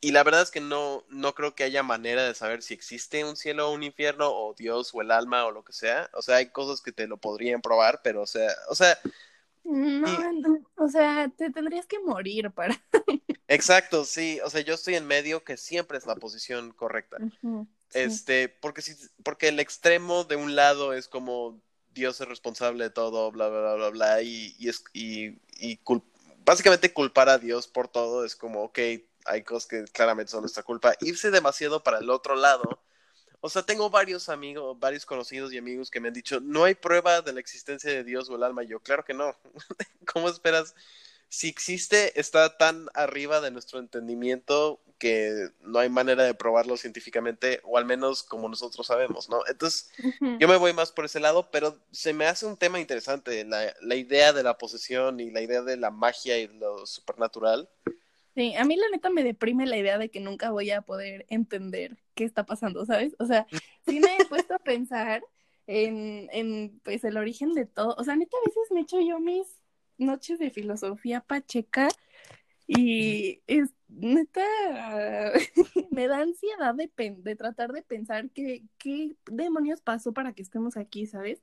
[0.00, 3.24] Y la verdad es que no, no creo que haya manera de saber si existe
[3.24, 6.10] un cielo o un infierno, o Dios o el alma o lo que sea.
[6.12, 8.96] O sea, hay cosas que te lo podrían probar, pero o sea, o sea,
[9.64, 12.80] No, y- o sea, te tendrías que morir para...
[13.48, 14.38] exacto, sí.
[14.44, 17.16] O sea, yo estoy en medio que siempre es la posición correcta.
[17.40, 17.48] Sí.
[18.04, 21.60] Este, porque si, porque el extremo de un lado es como
[21.94, 25.78] Dios es responsable de todo, bla, bla, bla, bla, bla, y, y, es, y, y
[25.78, 26.02] cul-
[26.44, 28.78] básicamente culpar a Dios por todo es como, ok,
[29.24, 30.94] hay cosas que claramente son nuestra culpa.
[31.00, 32.78] Irse demasiado para el otro lado.
[33.40, 36.74] O sea, tengo varios amigos, varios conocidos y amigos que me han dicho, no hay
[36.74, 38.64] prueba de la existencia de Dios o el alma.
[38.64, 39.36] Y yo, claro que no.
[40.12, 40.74] ¿Cómo esperas?
[41.28, 47.60] Si existe, está tan arriba de nuestro entendimiento que no hay manera de probarlo científicamente,
[47.64, 49.40] o al menos como nosotros sabemos, ¿no?
[49.48, 49.90] Entonces,
[50.38, 53.74] yo me voy más por ese lado, pero se me hace un tema interesante, la,
[53.82, 57.68] la idea de la posesión y la idea de la magia y lo supernatural.
[58.34, 61.26] Sí, a mí la neta me deprime la idea de que nunca voy a poder
[61.28, 63.16] entender qué está pasando, ¿sabes?
[63.18, 63.46] O sea,
[63.86, 65.22] sí me he puesto a pensar
[65.66, 67.94] en, en pues el origen de todo.
[67.98, 69.46] O sea, neta, a veces me echo yo mis
[69.98, 71.88] noches de filosofía pacheca
[72.66, 74.42] y es neta
[75.90, 80.42] me da ansiedad de, pen- de tratar de pensar qué, qué demonios pasó para que
[80.42, 81.40] estemos aquí, ¿sabes?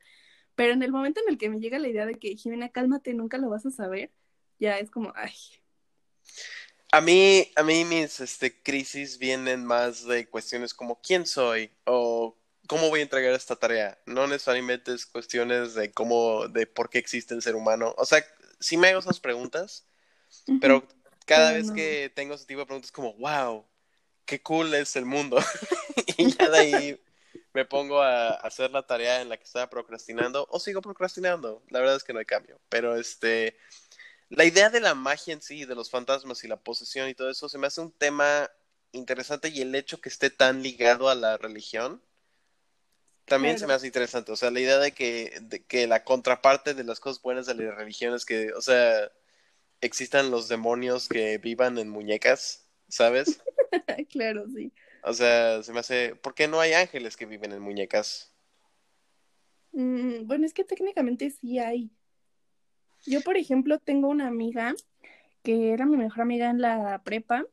[0.56, 3.14] Pero en el momento en el que me llega la idea de que Jimena, cálmate,
[3.14, 4.12] nunca lo vas a saber,
[4.60, 5.34] ya es como, ay.
[6.92, 12.38] A mí, a mí mis este, crisis vienen más de cuestiones como quién soy o
[12.68, 14.00] cómo voy a entregar esta tarea.
[14.06, 17.96] No necesariamente es cuestiones de cómo, de por qué existe el ser humano.
[17.98, 18.24] O sea,
[18.64, 19.86] sí me hago esas preguntas,
[20.62, 20.88] pero
[21.26, 21.74] cada vez no.
[21.74, 23.66] que tengo ese tipo de preguntas como, wow,
[24.26, 25.38] qué cool es el mundo.
[26.18, 27.04] y ya de ahí
[27.54, 31.64] me pongo a hacer la tarea en la que estaba procrastinando o sigo procrastinando.
[31.70, 32.60] La verdad es que no hay cambio.
[32.70, 33.58] Pero este,
[34.30, 37.30] la idea de la magia en sí, de los fantasmas y la posesión y todo
[37.30, 38.50] eso, se me hace un tema
[38.92, 42.02] interesante y el hecho que esté tan ligado a la religión
[43.26, 44.32] también se me hace interesante.
[44.32, 47.56] O sea, la idea de que, de que la contraparte de las cosas buenas de
[47.56, 49.12] la religión es que, o sea,
[49.82, 53.42] existan los demonios que vivan en muñecas, ¿sabes?
[54.12, 54.72] claro, sí.
[55.04, 56.16] O sea, se me hace.
[56.16, 58.34] ¿Por qué no hay ángeles que viven en muñecas?
[59.74, 61.92] Mm, bueno, es que técnicamente sí hay.
[63.06, 64.76] Yo, por ejemplo, tengo una amiga
[65.44, 67.46] que era mi mejor amiga en la prepa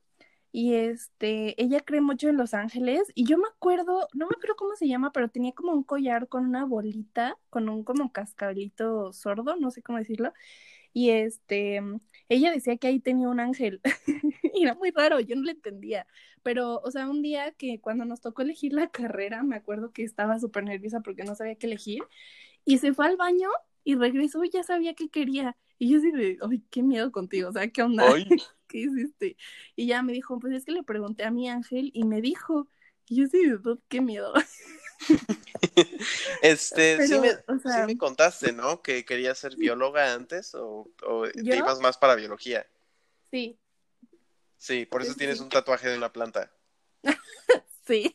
[0.52, 4.56] y este, ella cree mucho en Los Ángeles y yo me acuerdo, no me acuerdo
[4.56, 9.12] cómo se llama, pero tenía como un collar con una bolita, con un como cascabelito
[9.12, 10.32] sordo, no sé cómo decirlo.
[10.92, 11.80] Y este,
[12.28, 13.80] ella decía que ahí tenía un ángel.
[14.54, 16.06] y era muy raro, yo no le entendía.
[16.42, 20.02] Pero, o sea, un día que cuando nos tocó elegir la carrera, me acuerdo que
[20.02, 22.02] estaba súper nerviosa porque no sabía qué elegir.
[22.64, 23.48] Y se fue al baño
[23.84, 25.56] y regresó y ya sabía qué quería.
[25.78, 28.04] Y yo de, ay, qué miedo contigo, o sea, ¿qué onda?
[28.70, 29.36] ¿Qué hiciste?
[29.74, 32.68] Y ya me dijo, pues es que le pregunté a mi ángel y me dijo.
[33.08, 34.32] Y yo de, qué miedo.
[36.42, 38.82] este, sí, me, contaste, ¿no?
[38.82, 40.88] Que querías ser bióloga antes o,
[41.34, 42.64] te ibas más para biología.
[43.30, 43.58] Sí.
[44.56, 46.52] Sí, por eso tienes un tatuaje de una planta.
[47.86, 48.14] sí.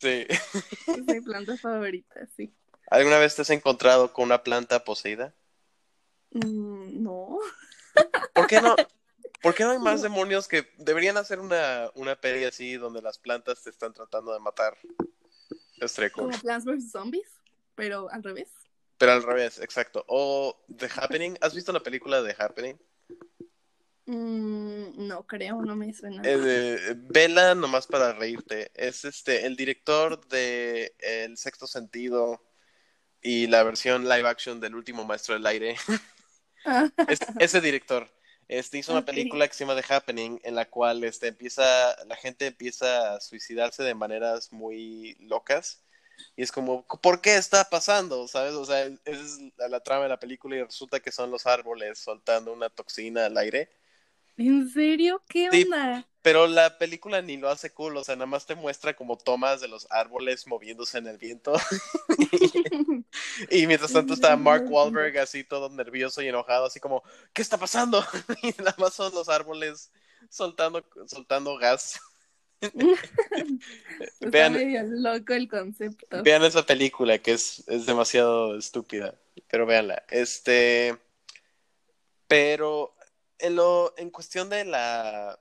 [0.00, 0.26] Sí.
[0.86, 2.54] Es mi planta favorita, sí.
[2.90, 5.34] ¿Alguna vez te has encontrado con una planta poseída?
[6.30, 7.40] Mm, no.
[8.32, 8.76] ¿Por qué no?
[9.44, 13.18] ¿Por qué no hay más demonios que deberían hacer una, una peli así donde las
[13.18, 14.76] plantas te están tratando de matar?
[16.12, 16.90] Como Plants vs.
[16.90, 17.28] Zombies,
[17.74, 18.48] pero al revés.
[18.96, 20.04] Pero al revés, exacto.
[20.08, 21.36] O The Happening.
[21.40, 22.76] ¿Has visto la película de The Happening?
[24.06, 26.22] Mm, no creo, no me suena.
[26.24, 28.70] Eh, vela nomás para reírte.
[28.74, 32.42] Es este el director de El Sexto Sentido
[33.20, 35.76] y la versión live action del último Maestro del Aire.
[36.64, 36.88] Ah.
[37.40, 38.08] ese director.
[38.58, 42.16] Este hizo una película que se llama The Happening, en la cual este, empieza, la
[42.16, 45.82] gente empieza a suicidarse de maneras muy locas.
[46.36, 48.28] Y es como, ¿por qué está pasando?
[48.28, 48.52] ¿Sabes?
[48.54, 51.98] O sea, esa es la, trama de la película y resulta que son los árboles
[51.98, 53.68] soltando una toxina al aire.
[54.36, 55.22] ¿En serio?
[55.28, 56.06] ¿Qué onda?
[56.24, 59.60] pero la película ni lo hace cool, o sea, nada más te muestra como tomas
[59.60, 61.52] de los árboles moviéndose en el viento.
[63.50, 67.02] y mientras tanto está Mark Wahlberg así todo nervioso y enojado, así como,
[67.34, 68.02] ¿qué está pasando?
[68.42, 69.92] y nada más son los árboles
[70.30, 72.00] soltando, soltando gas.
[74.20, 76.22] vean, medio loco el concepto.
[76.22, 79.14] Vean esa película que es, es demasiado estúpida,
[79.50, 80.04] pero véanla.
[80.08, 80.96] Este,
[82.28, 82.93] pero
[83.44, 85.38] en lo, en cuestión de la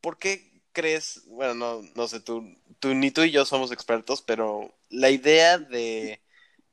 [0.00, 4.22] ¿por qué crees, bueno, no, no sé, tú, tú, ni tú y yo somos expertos,
[4.22, 6.20] pero la idea de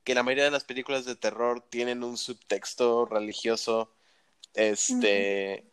[0.04, 3.94] que la mayoría de las películas de terror tienen un subtexto religioso,
[4.54, 5.64] este,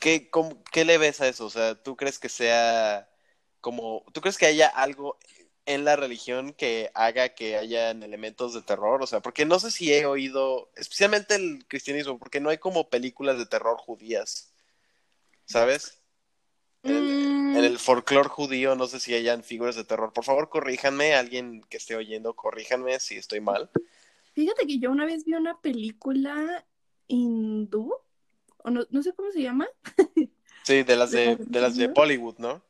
[0.00, 0.30] ¿qué,
[0.72, 1.46] ¿qué le ves a eso?
[1.46, 3.08] O sea, ¿tú crees que sea
[3.60, 5.18] como, ¿tú crees que haya algo
[5.66, 9.70] en la religión que haga que hayan elementos de terror, o sea, porque no sé
[9.70, 14.52] si he oído, especialmente el cristianismo, porque no hay como películas de terror judías,
[15.46, 16.00] ¿sabes?
[16.82, 17.78] En, el mm.
[17.78, 20.12] folclore judío no sé si hayan figuras de terror.
[20.12, 23.70] Por favor, corríjanme, alguien que esté oyendo, corríjanme si estoy mal.
[24.34, 26.66] Fíjate que yo una vez vi una película
[27.06, 27.94] hindú,
[28.58, 29.66] o no, no sé cómo se llama.
[30.64, 32.62] Sí, de las de, de las de Bollywood, ¿no?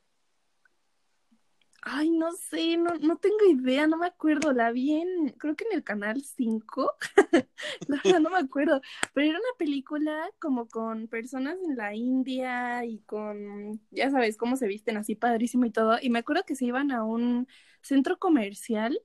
[1.87, 4.53] Ay, no sé, no, no tengo idea, no me acuerdo.
[4.53, 6.92] La vi en, creo que en el canal 5.
[7.88, 8.81] la verdad no me acuerdo.
[9.12, 14.57] Pero era una película como con personas en la India y con, ya sabes, cómo
[14.57, 15.99] se visten así padrísimo y todo.
[16.01, 17.47] Y me acuerdo que se iban a un
[17.83, 18.99] centro comercial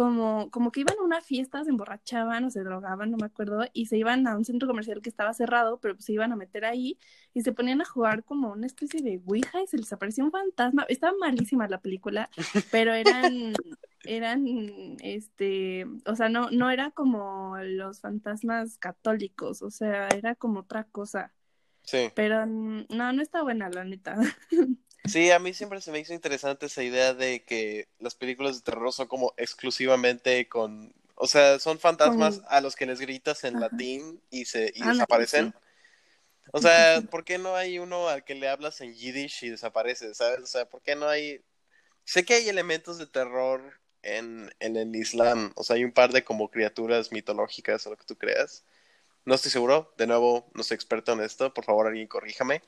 [0.00, 3.66] como, como que iban a una fiesta, se emborrachaban o se drogaban, no me acuerdo,
[3.74, 6.36] y se iban a un centro comercial que estaba cerrado, pero pues se iban a
[6.36, 6.98] meter ahí
[7.34, 10.30] y se ponían a jugar como una especie de Ouija y se les apareció un
[10.30, 10.86] fantasma.
[10.88, 12.30] Estaba malísima la película,
[12.72, 13.52] pero eran,
[14.04, 20.60] eran, este, o sea, no, no era como los fantasmas católicos, o sea, era como
[20.60, 21.34] otra cosa.
[21.82, 22.08] Sí.
[22.14, 24.16] Pero no, no está buena, la neta.
[25.04, 28.62] Sí, a mí siempre se me hizo interesante esa idea de que las películas de
[28.62, 33.60] terror son como exclusivamente con, o sea, son fantasmas a los que les gritas en
[33.60, 35.54] latín y se y desaparecen.
[36.52, 40.14] O sea, ¿por qué no hay uno al que le hablas en yiddish y desaparece,
[40.14, 40.40] sabes?
[40.40, 41.42] O sea, ¿por qué no hay
[42.04, 46.12] Sé que hay elementos de terror en, en el Islam, o sea, hay un par
[46.12, 48.64] de como criaturas mitológicas o lo que tú creas.
[49.24, 52.62] No estoy seguro, de nuevo, no soy experto en esto, por favor alguien corríjame.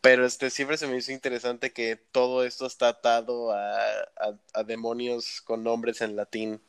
[0.00, 3.76] Pero este siempre se me hizo interesante que todo esto está atado a,
[4.54, 6.60] a demonios con nombres en latín.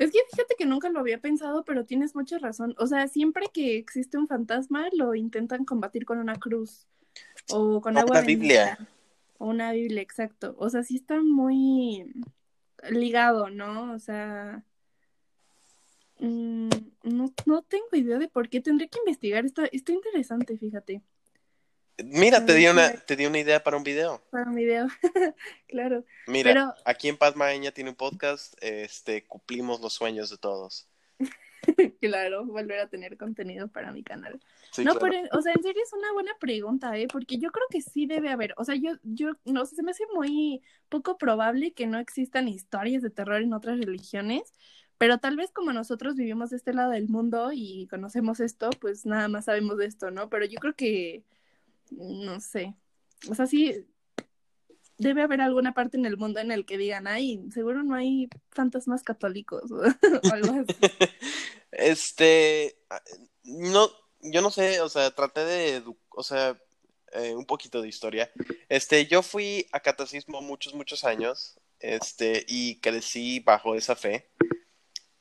[0.00, 2.74] Es que fíjate que nunca lo había pensado, pero tienes mucha razón.
[2.78, 6.86] O sea, siempre que existe un fantasma, lo intentan combatir con una cruz
[7.50, 8.12] o con agua.
[8.12, 8.78] Una Biblia.
[9.36, 10.54] O una Biblia, exacto.
[10.58, 12.14] O sea, sí está muy
[12.88, 13.92] ligado, ¿no?
[13.92, 14.64] O sea,
[16.18, 16.70] mm,
[17.02, 18.62] no, no tengo idea de por qué.
[18.62, 19.44] Tendré que investigar.
[19.44, 21.02] Está, está interesante, fíjate.
[22.04, 24.22] Mira, te di una, te di una idea para un video.
[24.30, 24.88] Para un video,
[25.68, 26.04] claro.
[26.26, 30.88] Mira, aquí en Paz Maeña tiene un podcast, este, cumplimos los sueños de todos.
[32.00, 34.40] claro, volver a tener contenido para mi canal.
[34.78, 37.06] no, pero, o sea, en serio es una buena pregunta, ¿eh?
[37.10, 39.90] Porque yo creo que sí debe haber, o sea, yo, yo, no sé, se me
[39.90, 44.54] hace muy poco probable que no existan historias de terror en otras religiones,
[44.98, 49.06] pero tal vez como nosotros vivimos de este lado del mundo y conocemos esto, pues
[49.06, 50.28] nada más sabemos de esto, ¿no?
[50.28, 51.24] Pero yo creo que
[51.90, 52.74] no sé.
[53.28, 53.86] O sea, sí,
[55.00, 58.28] debe haber alguna parte en el mundo en el que digan, ay, seguro no hay
[58.50, 60.76] fantasmas católicos o algo así.
[61.72, 62.76] Este,
[63.44, 63.88] no,
[64.20, 66.60] yo no sé, o sea, traté de, o sea,
[67.12, 68.30] eh, un poquito de historia.
[68.68, 74.30] Este, yo fui a catecismo muchos, muchos años, este, y crecí bajo esa fe.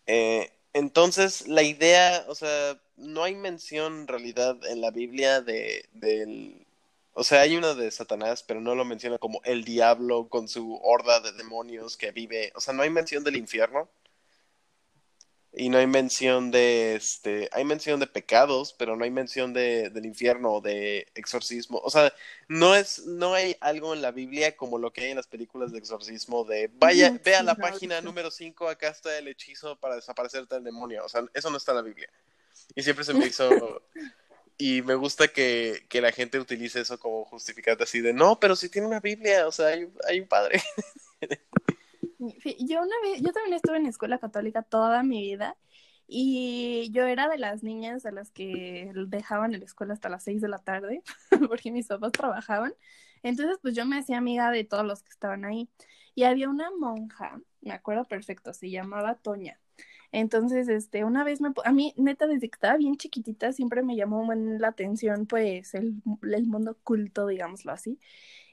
[0.08, 5.86] Eh, entonces, la idea, o sea, no hay mención en realidad en la Biblia de,
[5.94, 6.66] del...
[7.14, 10.80] O sea, hay una de Satanás, pero no lo menciona como el diablo con su
[10.84, 12.52] horda de demonios que vive.
[12.56, 13.90] O sea, no hay mención del infierno.
[15.52, 17.50] Y no hay mención de este.
[17.52, 21.80] Hay mención de pecados, pero no hay mención de, del infierno o de exorcismo.
[21.84, 22.14] O sea,
[22.48, 25.72] no es, no hay algo en la Biblia como lo que hay en las películas
[25.72, 29.96] de exorcismo de vaya, ve a la página número 5, acá está el hechizo para
[29.96, 31.04] desaparecerte el demonio.
[31.04, 32.10] O sea, eso no está en la Biblia.
[32.76, 33.82] Y siempre se me hizo...
[34.58, 38.56] y me gusta que, que, la gente utilice eso como justificante así de, no, pero
[38.56, 40.62] si tiene una Biblia, o sea, hay, hay un padre.
[42.60, 45.56] Yo una vez, yo también estuve en escuela católica toda mi vida
[46.06, 50.24] y yo era de las niñas a las que dejaban en la escuela hasta las
[50.24, 51.02] seis de la tarde
[51.48, 52.74] porque mis papás trabajaban.
[53.24, 55.70] Entonces, pues yo me hacía amiga de todos los que estaban ahí.
[56.16, 59.60] Y había una monja, me acuerdo perfecto, se llamaba Toña.
[60.12, 63.96] Entonces, este, una vez me, a mí, neta, desde que estaba bien chiquitita, siempre me
[63.96, 68.00] llamó la atención, pues, el, el mundo culto, digámoslo así.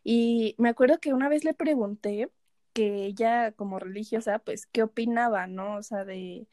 [0.05, 2.31] Y me acuerdo que una vez le pregunté
[2.73, 5.77] que ella, como religiosa, pues, ¿qué opinaba, no?
[5.77, 6.49] O sea, de,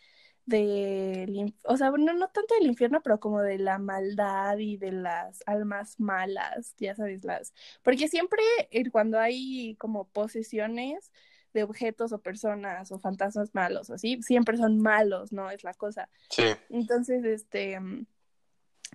[1.64, 5.42] o sea, no, no tanto del infierno, pero como de la maldad y de las
[5.46, 8.42] almas malas, ya sabes, las, porque siempre
[8.92, 11.12] cuando hay como posesiones,
[11.54, 15.50] de objetos o personas o fantasmas malos, así, siempre son malos, ¿no?
[15.52, 16.10] Es la cosa.
[16.30, 16.44] Sí.
[16.70, 17.80] Entonces, este,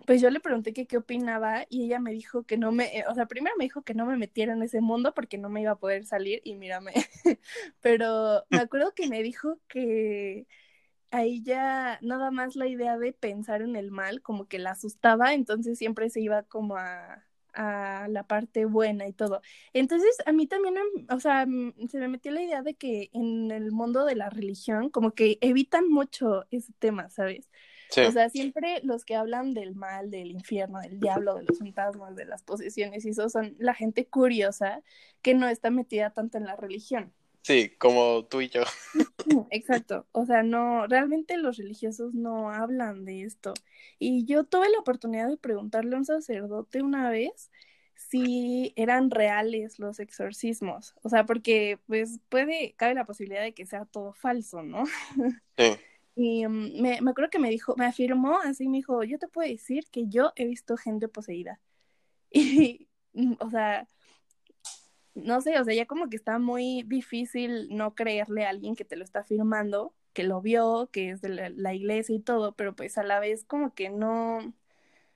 [0.07, 3.15] pues yo le pregunté que qué opinaba y ella me dijo que no me, o
[3.15, 5.73] sea, primero me dijo que no me metiera en ese mundo porque no me iba
[5.73, 6.93] a poder salir y mírame,
[7.81, 10.47] pero me acuerdo que me dijo que
[11.11, 15.35] a ella nada más la idea de pensar en el mal como que la asustaba,
[15.35, 19.41] entonces siempre se iba como a a la parte buena y todo.
[19.73, 20.77] Entonces, a mí también,
[21.11, 21.47] o sea,
[21.89, 25.39] se me metió la idea de que en el mundo de la religión, como que
[25.41, 27.49] evitan mucho ese tema, ¿sabes?
[28.07, 32.15] O sea, siempre los que hablan del mal, del infierno, del diablo, de los fantasmas,
[32.17, 34.83] de las posesiones, y eso son la gente curiosa
[35.23, 37.15] que no está metida tanto en la religión.
[37.49, 38.61] Sí, como tú y yo.
[39.51, 40.07] Exacto.
[40.13, 43.55] O sea, no, realmente los religiosos no hablan de esto.
[43.99, 47.51] Y yo tuve la oportunidad de preguntarle a un sacerdote una vez
[47.95, 50.95] si eran reales los exorcismos.
[51.03, 54.85] O sea, porque pues puede, cabe la posibilidad de que sea todo falso, ¿no?
[55.57, 55.75] Sí.
[56.17, 59.27] Y mm, me, me acuerdo que me dijo, me afirmó así, me dijo, yo te
[59.27, 61.59] puedo decir que yo he visto gente poseída.
[62.31, 63.89] Y, mm, o sea,
[65.25, 68.85] no sé, o sea, ya como que está muy difícil no creerle a alguien que
[68.85, 72.75] te lo está firmando, que lo vio, que es de la, iglesia y todo, pero
[72.75, 74.55] pues a la vez como que no,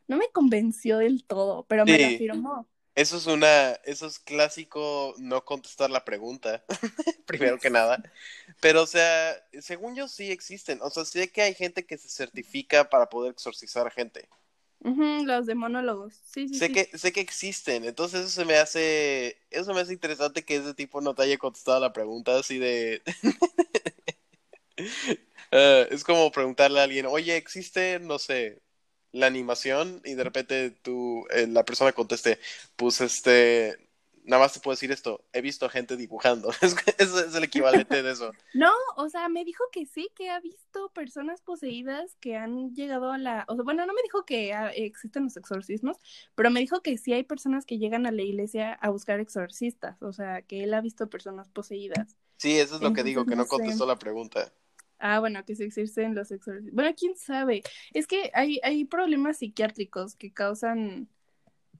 [0.08, 2.68] no me convenció del todo, pero me lo afirmó.
[2.94, 6.62] Eso es una, eso es clásico no contestar la pregunta,
[7.26, 8.02] primero que nada.
[8.60, 10.78] Pero, o sea, según yo sí existen.
[10.82, 14.28] O sea, sé que hay gente que se certifica para poder exorcizar a gente
[14.82, 16.58] los de monólogos, sí, sí.
[16.58, 20.56] Sé, Que, sé que existen, entonces eso se me hace, eso me hace interesante que
[20.56, 23.02] ese tipo no te haya contestado la pregunta así de...
[25.50, 28.62] Ah, es como preguntarle a alguien, oye, ¿existe, no sé,
[29.12, 30.00] la animación?
[30.04, 32.38] Y de repente tú, eh, la persona conteste,
[32.76, 33.78] pues este,
[34.24, 38.02] nada más te puedo decir esto, he visto gente dibujando, es, es, es el equivalente
[38.02, 38.32] de eso.
[38.54, 43.12] No, o sea, me dijo que sí, que ha visto personas poseídas que han llegado
[43.12, 45.96] a la, o sea, bueno, no me dijo que ah, existen los exorcismos,
[46.34, 50.00] pero me dijo que sí hay personas que llegan a la iglesia a buscar exorcistas,
[50.02, 52.16] o sea, que él ha visto personas poseídas.
[52.36, 54.52] Sí, eso es lo que digo, que no, contestó la pregunta.
[54.98, 56.74] Ah, bueno, que se existen los exorcistas.
[56.74, 57.62] Bueno, quién sabe.
[57.92, 61.08] Es que hay, hay problemas psiquiátricos que causan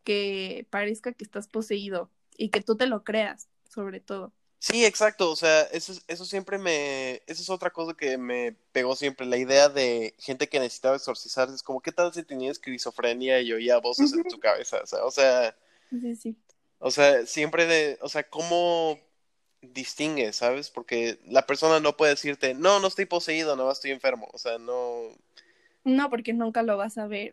[0.05, 4.33] que parezca que estás poseído y que tú te lo creas, sobre todo.
[4.59, 8.95] Sí, exacto, o sea, eso, eso siempre me, eso es otra cosa que me pegó
[8.95, 13.41] siempre, la idea de gente que necesitaba exorcizarse, es como, ¿qué tal si tenía esquizofrenia
[13.41, 14.80] y oía voces en tu cabeza?
[14.83, 15.57] O sea, o sea,
[15.91, 16.37] sí, sí.
[16.78, 19.01] o sea, siempre de, o sea, ¿cómo
[19.62, 20.70] distingue, sabes?
[20.70, 24.59] Porque la persona no puede decirte, no, no estoy poseído, no estoy enfermo, o sea,
[24.59, 25.09] no...
[25.85, 27.33] No, porque nunca lo vas a ver.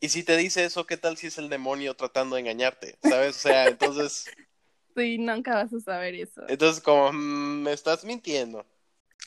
[0.00, 2.98] Y si te dice eso, ¿qué tal si es el demonio tratando de engañarte?
[3.02, 3.36] ¿Sabes?
[3.36, 4.24] O sea, entonces...
[4.96, 6.42] Sí, nunca vas a saber eso.
[6.48, 8.66] Entonces, como, mm, me estás mintiendo.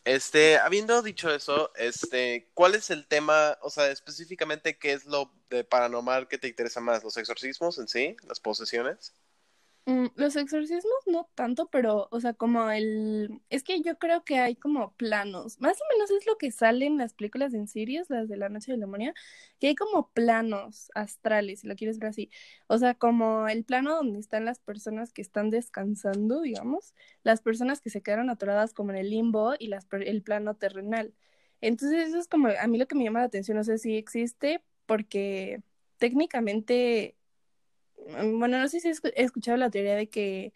[0.04, 5.32] Este, habiendo dicho eso, este, ¿cuál es el tema, o sea, específicamente qué es lo
[5.50, 7.04] de paranormal que te interesa más?
[7.04, 8.18] ¿Los exorcismos en sí?
[8.28, 9.14] ¿Las posesiones?
[9.86, 13.42] Mm, los exorcismos no tanto, pero, o sea, como el...
[13.50, 15.60] Es que yo creo que hay como planos.
[15.60, 18.48] Más o menos es lo que sale en las películas en Sirius, las de la
[18.48, 19.14] Noche de la Demonía,
[19.60, 22.30] que hay como planos astrales, si lo quieres ver así.
[22.68, 27.82] O sea, como el plano donde están las personas que están descansando, digamos, las personas
[27.82, 31.14] que se quedaron atoradas como en el limbo y las, el plano terrenal.
[31.60, 33.98] Entonces, eso es como a mí lo que me llama la atención, no sé si
[33.98, 35.62] existe, porque
[35.98, 37.18] técnicamente
[38.08, 40.54] bueno, no sé si he escuchado la teoría de que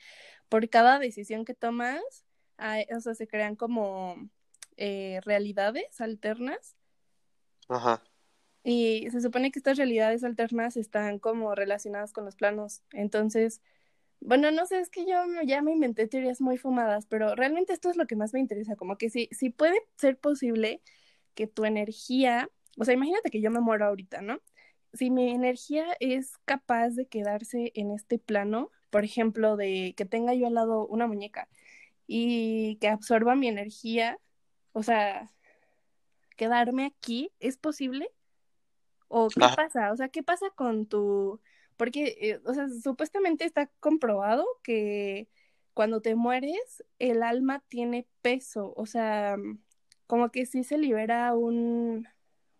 [0.50, 2.02] por cada decisión que tomas,
[2.58, 4.30] o sea, se crean como
[4.78, 6.76] eh, realidades alternas.
[7.68, 8.04] Ajá.
[8.64, 12.84] Y se supone que estas realidades alternas están como relacionadas con los planos.
[12.92, 13.62] Entonces,
[14.20, 17.90] bueno, no sé, es que yo ya me inventé teorías muy fumadas, pero realmente esto
[17.90, 20.82] es lo que más me interesa, como que si, si puede ser posible
[21.36, 24.42] que tu energía, o sea, imagínate que yo me muero ahorita, ¿no?
[24.98, 30.34] Si mi energía es capaz de quedarse en este plano, por ejemplo, de que tenga
[30.34, 31.48] yo al lado una muñeca
[32.08, 34.20] y que absorba mi energía,
[34.74, 35.32] o sea,
[36.36, 38.10] quedarme aquí, ¿es posible?
[39.08, 39.92] ¿O qué pasa?
[39.92, 41.42] O sea, ¿qué pasa con tu...
[41.78, 45.28] Porque, eh, o sea, supuestamente está comprobado que
[45.74, 49.38] cuando te mueres, el alma tiene peso, o sea,
[50.08, 52.08] como que sí se libera un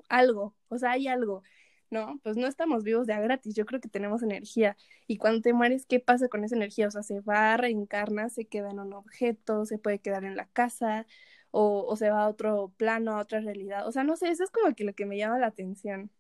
[0.10, 1.42] algo, o sea, hay algo.
[1.90, 2.20] ¿No?
[2.24, 4.78] Pues no estamos vivos de a gratis, yo creo que tenemos energía.
[5.08, 6.88] Y cuando te mueres, ¿qué pasa con esa energía?
[6.88, 10.48] O sea, se va, reencarna, se queda en un objeto, se puede quedar en la
[10.48, 11.08] casa,
[11.52, 13.88] o, o se va a otro plano, a otra realidad.
[13.88, 16.12] O sea, no sé, eso es como que lo que me llama la atención.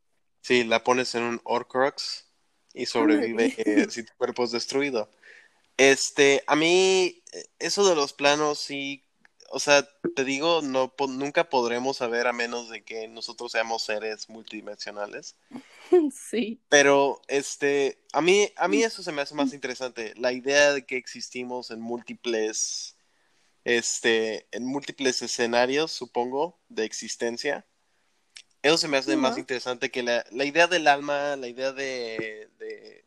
[0.41, 2.31] Sí, la pones en un Orcrux
[2.73, 5.09] y sobrevive eh, si tu cuerpo es destruido.
[5.77, 9.06] Este, a mí, eh, eso de los planos sí
[9.49, 14.29] o sea, te digo, no nunca podremos saber a menos de que nosotros seamos seres
[14.29, 15.35] multidimensionales.
[16.11, 16.59] Sí.
[16.67, 20.85] Pero este, a mí a mí eso se me hace más interesante, la idea de
[20.85, 22.97] que existimos en múltiples
[23.67, 27.65] este, en múltiples escenarios, supongo, de existencia.
[28.61, 32.49] Eso se me hace más interesante que la, la idea del alma, la idea de,
[32.59, 33.05] de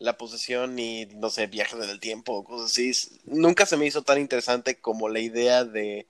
[0.00, 2.90] la posesión y, no sé, viajes en el tiempo o cosas así.
[3.24, 6.08] Nunca se me hizo tan interesante como la idea de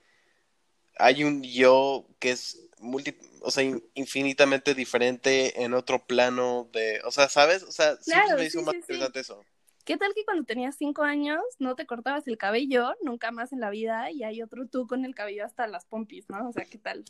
[0.97, 3.65] hay un yo que es multi, o sea,
[3.95, 7.65] infinitamente diferente en otro plano de, o sea, ¿sabes?
[7.65, 9.45] O sea, siempre me hizo más interesante eso.
[9.85, 13.61] ¿Qué tal que cuando tenías cinco años no te cortabas el cabello nunca más en
[13.61, 16.49] la vida y hay otro tú con el cabello hasta las pompis, ¿no?
[16.49, 17.05] O sea, ¿qué tal?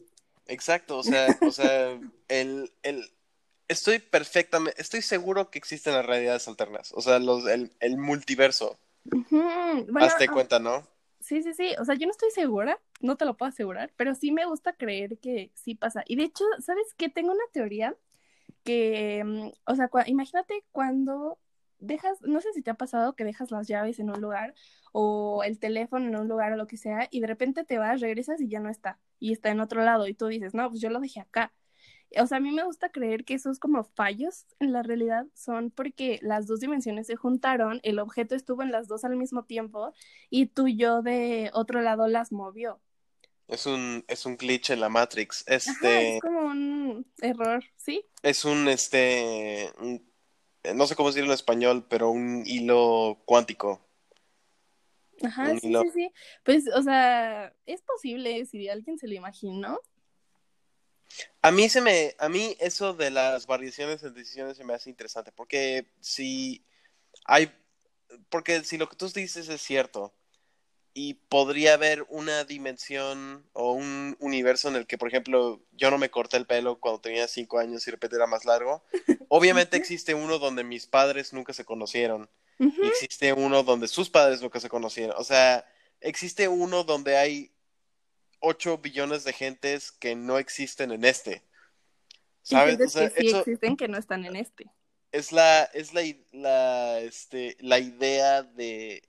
[0.47, 3.11] Exacto, o sea, o sea, el, el,
[3.71, 8.79] estoy perfectamente, estoy seguro que existen las realidades alternas, o sea, los, el, el multiverso.
[9.97, 10.87] Hazte ah, cuenta, ¿no?
[11.21, 14.15] Sí, sí, sí, o sea, yo no estoy segura, no te lo puedo asegurar, pero
[14.15, 16.03] sí me gusta creer que sí pasa.
[16.07, 17.09] Y de hecho, ¿sabes qué?
[17.09, 17.97] Tengo una teoría
[18.65, 21.39] que, mm, o sea, imagínate cuando
[21.79, 24.55] dejas, no sé si te ha pasado que dejas las llaves en un lugar
[24.93, 28.01] o el teléfono en un lugar o lo que sea y de repente te vas,
[28.01, 30.81] regresas y ya no está y está en otro lado y tú dices, no, pues
[30.81, 31.53] yo lo dejé acá
[32.19, 35.71] o sea, a mí me gusta creer que esos como fallos en la realidad son
[35.71, 39.93] porque las dos dimensiones se juntaron, el objeto estuvo en las dos al mismo tiempo
[40.29, 42.81] y tú yo de otro lado las movió.
[43.51, 45.45] Es un, es un glitch en la Matrix.
[45.47, 46.17] Este.
[46.17, 48.05] es como un error, ¿sí?
[48.23, 49.73] Es un este.
[50.73, 53.81] no sé cómo decirlo en español, pero un hilo cuántico.
[55.23, 56.13] Ajá, sí, sí, sí.
[56.45, 59.81] Pues, o sea, es posible si alguien se lo imaginó.
[61.43, 64.91] A mí se me, a mí eso de las variaciones en decisiones se me hace
[64.91, 66.65] interesante, porque si
[67.25, 67.53] hay,
[68.29, 70.15] porque si lo que tú dices es cierto,
[70.93, 75.99] y podría haber una dimensión o un universo en el que, por ejemplo, yo no
[75.99, 78.85] me corté el pelo cuando tenía cinco años y de repente era más largo.
[79.29, 82.29] Obviamente existe uno donde mis padres nunca se conocieron.
[82.83, 85.17] existe uno donde sus padres nunca se conocieron.
[85.17, 85.65] O sea,
[86.01, 87.53] existe uno donde hay
[88.41, 91.45] 8 billones de gentes que no existen en este.
[92.43, 92.79] ¿Sabes?
[92.79, 94.71] que sí existen que no están en este.
[95.13, 99.03] Es la, es la, la, este, la idea de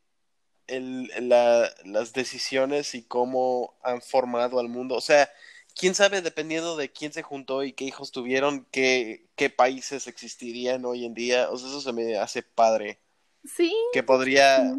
[0.67, 4.95] el, la, las decisiones y cómo han formado al mundo.
[4.95, 5.29] O sea,
[5.75, 10.85] quién sabe, dependiendo de quién se juntó y qué hijos tuvieron, qué, qué países existirían
[10.85, 11.49] hoy en día.
[11.49, 12.99] O sea, eso se me hace padre.
[13.43, 13.73] Sí.
[13.93, 14.73] Que podría,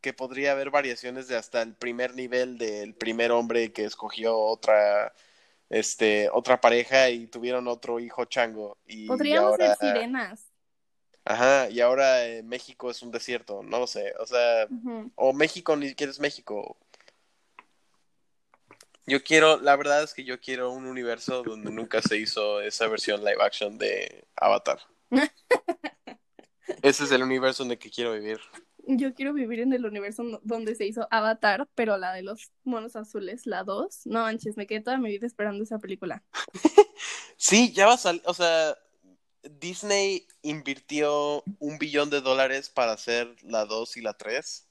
[0.00, 5.12] que podría haber variaciones de hasta el primer nivel del primer hombre que escogió otra
[5.68, 10.46] este otra pareja y tuvieron otro hijo chango y podríamos ser sirenas.
[11.24, 14.66] Ajá y ahora eh, México es un desierto no lo sé o sea
[15.14, 16.76] o México ni siquiera es México.
[19.06, 22.88] Yo quiero la verdad es que yo quiero un universo donde nunca se hizo esa
[22.88, 24.80] versión live action de Avatar.
[26.82, 28.40] Ese es el universo en el que quiero vivir
[28.96, 32.96] yo quiero vivir en el universo donde se hizo Avatar, pero la de los monos
[32.96, 34.06] azules, la 2.
[34.06, 36.22] No manches, me quedé toda mi vida esperando esa película.
[37.36, 38.76] sí, ya va a salir, o sea,
[39.42, 44.66] Disney invirtió un billón de dólares para hacer la 2 y la 3.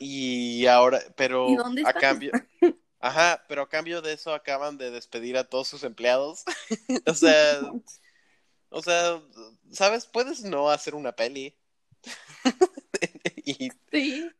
[0.00, 1.46] Y ahora, pero
[1.86, 2.32] a cambio,
[3.00, 6.44] ajá, pero a cambio de eso acaban de despedir a todos sus empleados.
[7.06, 7.60] o sea,
[8.70, 9.22] o sea,
[9.70, 10.06] ¿sabes?
[10.06, 11.56] Puedes no hacer una peli.
[13.90, 14.30] sí.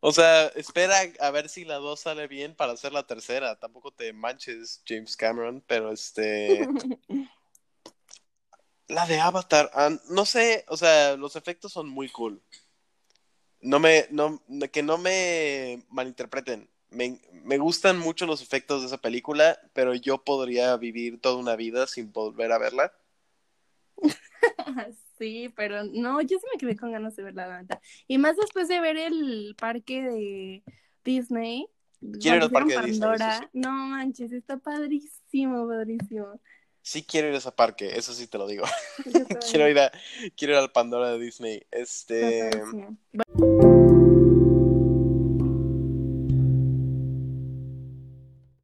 [0.00, 3.58] O sea, espera a ver si la 2 sale bien para hacer la tercera.
[3.58, 6.68] Tampoco te manches, James Cameron, pero este.
[8.88, 9.70] la de Avatar,
[10.08, 12.42] no sé, o sea, los efectos son muy cool.
[13.60, 14.40] No me, no,
[14.72, 16.70] que no me malinterpreten.
[16.90, 21.56] Me, me gustan mucho los efectos de esa película, pero yo podría vivir toda una
[21.56, 22.92] vida sin volver a verla.
[25.18, 27.80] Sí, pero no, yo sí me quedé con ganas de ver la verdad.
[28.06, 30.62] Y más después de ver el parque de
[31.04, 31.66] Disney.
[32.20, 33.10] Quiero ir al parque de Disney.
[33.52, 36.40] No manches, está padrísimo, padrísimo.
[36.82, 38.64] Sí quiero ir a ese parque, eso sí te lo digo.
[39.50, 39.90] quiero ir a,
[40.36, 41.62] quiero ir al Pandora de Disney.
[41.70, 42.50] Este.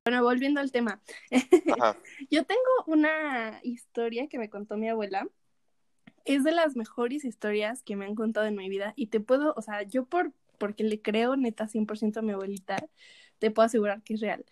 [0.04, 1.02] Bueno, volviendo al tema.
[2.30, 5.26] Yo tengo una historia que me contó mi abuela
[6.24, 9.54] es de las mejores historias que me han contado en mi vida y te puedo,
[9.56, 12.88] o sea, yo por porque le creo neta 100% a mi abuelita,
[13.38, 14.44] te puedo asegurar que es real.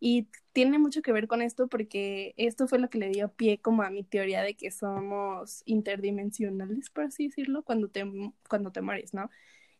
[0.00, 3.60] Y tiene mucho que ver con esto porque esto fue lo que le dio pie
[3.60, 8.04] como a mi teoría de que somos interdimensionales, por así decirlo, cuando te,
[8.48, 9.30] cuando te mueres, ¿no?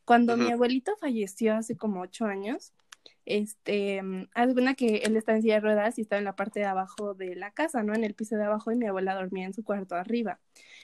[0.04, 2.72] Cuando mi abuelito falleció hace como ocho años,
[3.38, 4.02] este,
[4.34, 7.14] alguna que él está en silla de ruedas y estaba en la parte de abajo
[7.14, 7.94] de la casa, ¿no?
[7.94, 10.40] En el piso de abajo y mi abuela dormía en su cuarto arriba.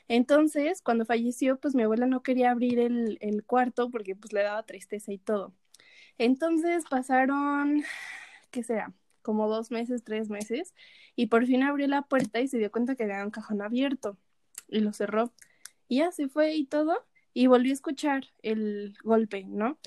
[0.09, 4.43] Entonces, cuando falleció, pues mi abuela no quería abrir el, el cuarto porque pues le
[4.43, 5.55] daba tristeza y todo.
[6.19, 7.83] Entonces pasaron,
[8.51, 8.95] ¿qué será?
[9.23, 10.75] Como dos meses, tres meses,
[11.17, 14.17] y por fin abrió la puerta y se dio cuenta que había un cajón abierto
[14.69, 15.33] y lo cerró.
[15.89, 19.79] Y ya se fue y todo, y volvió a escuchar el golpe, ¿no?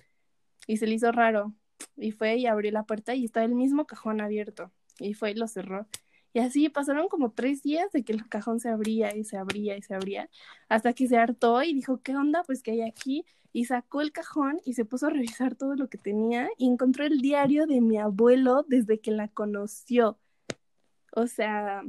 [0.67, 1.53] Y se le hizo raro,
[1.97, 4.71] y fue y abrió la puerta y estaba el mismo cajón abierto.
[4.99, 5.87] Y fue y lo cerró.
[6.33, 9.75] Y así pasaron como tres días de que el cajón se abría y se abría
[9.77, 10.29] y se abría,
[10.67, 12.43] hasta que se hartó y dijo, ¿qué onda?
[12.43, 13.25] Pues que hay aquí.
[13.51, 17.05] Y sacó el cajón y se puso a revisar todo lo que tenía y encontró
[17.05, 20.19] el diario de mi abuelo desde que la conoció.
[21.15, 21.83] O sea,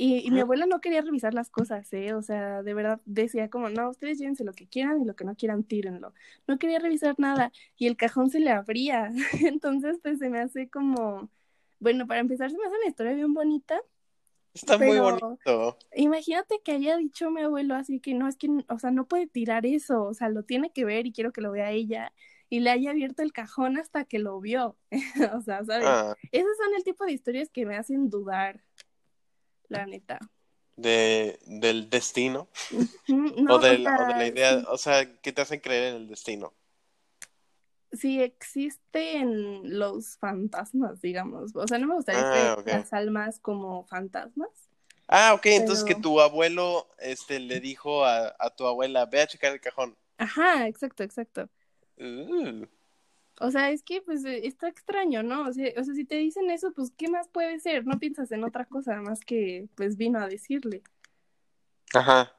[0.00, 2.14] y, mi abuela no quería revisar las cosas, ¿eh?
[2.14, 5.24] O sea, de verdad decía como, no, ustedes llévense lo que quieran y lo que
[5.24, 6.14] no quieran, tírenlo.
[6.46, 9.10] No quería revisar nada y el cajón se le abría.
[9.44, 11.28] Entonces, pues se me hace como,
[11.80, 13.80] bueno, para empezar, se me hace una historia bien bonita.
[14.54, 15.76] Está muy bonito.
[15.96, 19.26] Imagínate que haya dicho mi abuelo así que no, es que, o sea, no puede
[19.26, 22.12] tirar eso, o sea, lo tiene que ver y quiero que lo vea ella
[22.48, 24.76] y le haya abierto el cajón hasta que lo vio.
[25.34, 25.86] o sea, ¿sabes?
[25.86, 26.14] Ah.
[26.30, 28.62] Esos son el tipo de historias que me hacen dudar
[29.68, 30.18] la neta.
[30.76, 32.48] De, del destino.
[33.48, 36.54] o, de, la idea, o sea, que te hacen creer en el destino.
[37.92, 41.52] Sí, existen los fantasmas, digamos.
[41.54, 44.50] O sea, no me gustaría ah, las almas como fantasmas.
[45.08, 49.26] Ah, ok, entonces que tu abuelo este, le dijo a, a, tu abuela, ve a
[49.26, 49.96] checar el cajón.
[50.18, 51.48] Ajá, exacto, exacto.
[51.96, 52.66] Uh.
[53.40, 55.48] O sea, es que pues eh, está extraño, ¿no?
[55.48, 57.86] O sea, o sea, si te dicen eso, pues ¿qué más puede ser?
[57.86, 60.82] No piensas en otra cosa más que pues vino a decirle.
[61.94, 62.34] Ajá.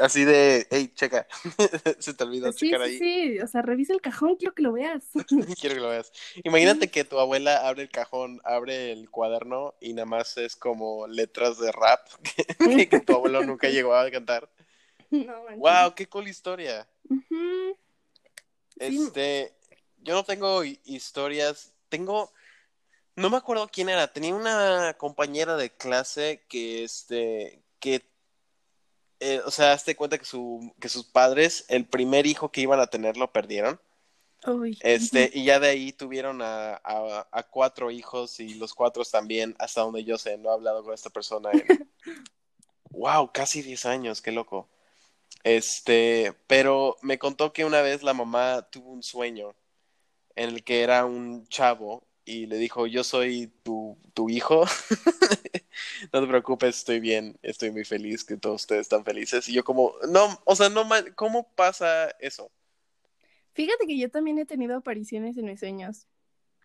[0.00, 1.28] Así de, hey, checa.
[2.00, 2.98] Se te olvidó Sí, checar sí, ahí.
[2.98, 3.40] sí.
[3.40, 5.04] O sea, revisa el cajón, quiero que lo veas.
[5.60, 6.10] Quiero que lo veas.
[6.42, 11.06] Imagínate que tu abuela abre el cajón, abre el cuaderno y nada más es como
[11.06, 12.00] letras de rap
[12.58, 14.50] que, que tu abuelo nunca llegó a cantar.
[15.10, 15.58] no, manches.
[15.58, 15.94] ¡Wow!
[15.94, 16.88] ¡Qué cool historia!
[18.76, 19.54] Este,
[20.02, 22.32] yo no tengo hi- historias, tengo,
[23.16, 28.02] no me acuerdo quién era, tenía una compañera de clase que, este, que,
[29.20, 32.80] eh, o sea, hazte cuenta que su, que sus padres, el primer hijo que iban
[32.80, 33.80] a tener lo perdieron,
[34.46, 34.78] Uy.
[34.80, 39.54] este, y ya de ahí tuvieron a, a, a cuatro hijos y los cuatro también,
[39.58, 41.66] hasta donde yo sé, no he hablado con esta persona en,
[42.90, 44.68] wow, casi 10 años, qué loco.
[45.44, 49.54] Este, pero me contó que una vez la mamá tuvo un sueño
[50.36, 54.64] en el que era un chavo y le dijo, yo soy tu, tu hijo,
[56.12, 59.48] no te preocupes, estoy bien, estoy muy feliz que todos ustedes están felices.
[59.48, 62.50] Y yo como, no, o sea, no, ¿cómo pasa eso?
[63.52, 66.06] Fíjate que yo también he tenido apariciones en mis sueños.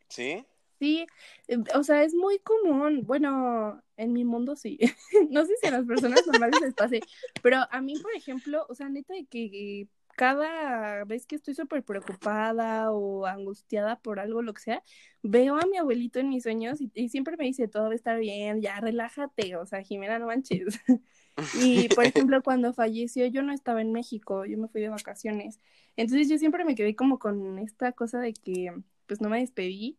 [0.07, 0.45] ¿Sí?
[0.79, 1.07] Sí,
[1.47, 3.03] eh, o sea, es muy común.
[3.05, 4.77] Bueno, en mi mundo sí.
[5.29, 7.01] No sé si a las personas normales les pase,
[7.41, 11.83] pero a mí, por ejemplo, o sea, neta de que cada vez que estoy súper
[11.83, 14.83] preocupada o angustiada por algo, lo que sea,
[15.23, 17.95] veo a mi abuelito en mis sueños y, y siempre me dice, todo va a
[17.95, 20.79] estar bien, ya relájate, o sea, Jimena, no manches.
[21.59, 25.59] Y, por ejemplo, cuando falleció, yo no estaba en México, yo me fui de vacaciones.
[25.97, 28.73] Entonces yo siempre me quedé como con esta cosa de que,
[29.07, 29.97] pues, no me despedí.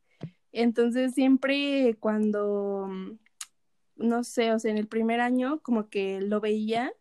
[0.53, 2.89] Entonces siempre cuando,
[3.97, 6.93] no sé, o sea, en el primer año como que lo veía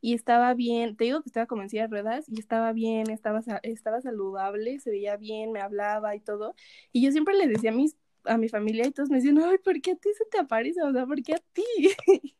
[0.00, 3.10] y estaba bien, te digo que estaba como en silla de ruedas y estaba bien,
[3.10, 6.54] estaba, estaba saludable, se veía bien, me hablaba y todo.
[6.92, 9.58] Y yo siempre les decía a mis, a mi familia y todos me decían, ay,
[9.58, 10.82] ¿por qué a ti se te aparece?
[10.82, 11.64] O sea, ¿por qué a ti?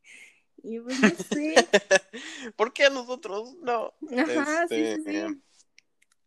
[0.63, 1.55] Y pues no sé.
[2.57, 3.57] ¿Por qué a nosotros?
[3.63, 3.95] No.
[4.15, 5.41] Ajá, sí, sí, Este, sí.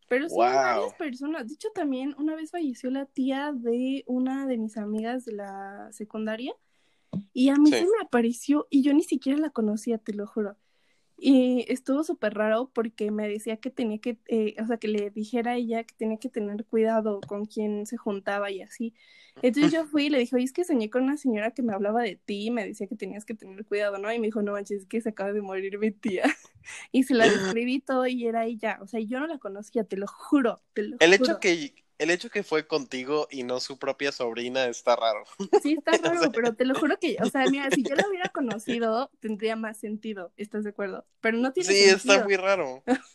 [0.10, 0.46] Pero sí, wow.
[0.46, 1.48] varias personas.
[1.48, 5.88] De hecho, también una vez falleció la tía de una de mis amigas de la
[5.92, 6.52] secundaria
[7.32, 7.76] y a mí Sí.
[7.78, 10.58] se me apareció y yo ni siquiera la conocía, te lo juro.
[11.18, 15.10] Y estuvo súper raro porque me decía que tenía que, eh, o sea, que le
[15.12, 18.94] dijera a ella que tenía que tener cuidado con quién se juntaba y así.
[19.42, 21.74] Entonces yo fui y le dije, oye, es que soñé con una señora que me
[21.74, 24.12] hablaba de ti y me decía que tenías que tener cuidado, ¿no?
[24.14, 26.24] Y me dijo, no manches, es que se acaba de morir mi tía.
[26.94, 28.80] Y se la describí todo y era ella.
[28.82, 31.34] O sea, yo no la conocía, te lo juro, te lo El juro.
[31.34, 35.24] hecho que el hecho que fue contigo y no su propia sobrina está raro.
[35.62, 38.30] Sí, está raro, pero te lo juro que, o sea, mira, si yo la hubiera
[38.32, 41.06] conocido, tendría más sentido, ¿estás de acuerdo?
[41.22, 41.96] Pero no tiene Sí, sentido.
[41.96, 42.84] está muy raro.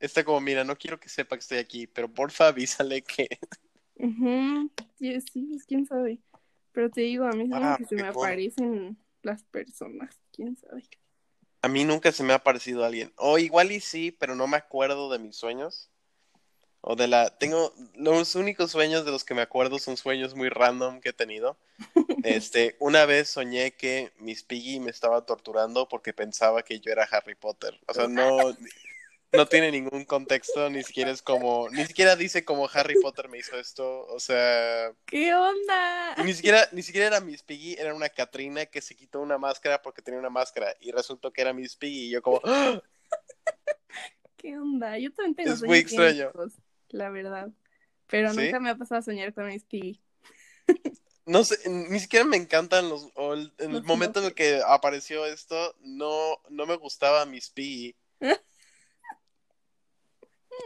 [0.00, 3.28] Está como, mira, no quiero que sepa que estoy aquí, pero porfa avísale que...
[3.96, 6.20] Ujú, Sí, sí, pues quién sabe.
[6.72, 10.84] Pero te digo, a mí Wow, que se me aparecen las personas, quién sabe.
[11.62, 13.14] A mí nunca se me ha aparecido alguien.
[13.16, 15.89] O igual y sí, pero no me acuerdo de mis sueños.
[16.82, 17.30] O de la...
[17.30, 17.74] Tengo...
[17.94, 21.56] Los únicos sueños de los que me acuerdo son sueños muy random que he tenido.
[22.22, 27.08] Este, una vez soñé que Miss Piggy me estaba torturando porque pensaba que yo era
[27.10, 27.80] Harry Potter.
[27.86, 28.54] O sea, no...
[29.32, 31.68] No tiene ningún contexto, ni siquiera es como...
[31.70, 34.06] Ni siquiera dice como Harry Potter me hizo esto.
[34.08, 34.92] O sea...
[35.06, 36.16] ¿Qué onda?
[36.24, 39.80] Ni siquiera, ni siquiera era Miss Piggy, era una Catrina que se quitó una máscara
[39.82, 42.82] porque tenía una máscara y resultó que era Miss Piggy y yo como, ¡Ah!
[44.36, 44.98] ¿Qué onda?
[44.98, 46.32] Yo también tengo Es muy extraño.
[46.92, 47.50] La verdad.
[48.08, 48.40] Pero ¿Sí?
[48.40, 50.00] nunca me ha pasado a soñar con mis piggy.
[51.26, 54.60] no sé, ni siquiera me encantan los, o el- en el momento en el que
[54.66, 57.94] apareció esto, no, no me gustaba Miss Piggy.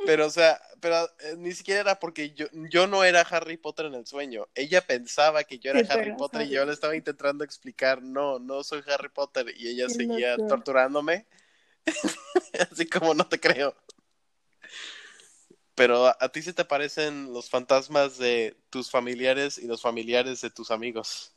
[0.07, 3.87] Pero, o sea, pero eh, ni siquiera era porque yo, yo no era Harry Potter
[3.87, 4.49] en el sueño.
[4.55, 8.63] Ella pensaba que yo era Harry Potter y yo le estaba intentando explicar, no, no
[8.65, 9.47] soy Harry Potter.
[9.57, 11.27] Y ella seguía torturándome.
[12.71, 13.75] Así como no te creo.
[15.75, 20.41] Pero a, a ti se te parecen los fantasmas de tus familiares y los familiares
[20.41, 21.33] de tus amigos.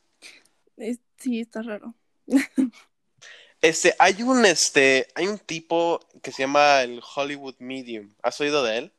[0.78, 1.94] Es- sí, está raro.
[3.62, 8.14] Este, hay un, este, hay un tipo que se llama el Hollywood Medium.
[8.22, 8.92] ¿Has oído de él?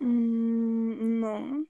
[0.00, 1.66] Mm, no.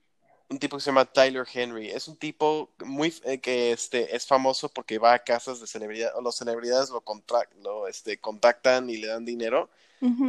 [0.51, 1.91] un tipo que se llama Tyler Henry.
[1.91, 6.15] Es un tipo muy eh, que este es famoso porque va a casas de celebridades
[6.17, 9.69] o las celebridades lo, contra- lo este, contactan y le dan dinero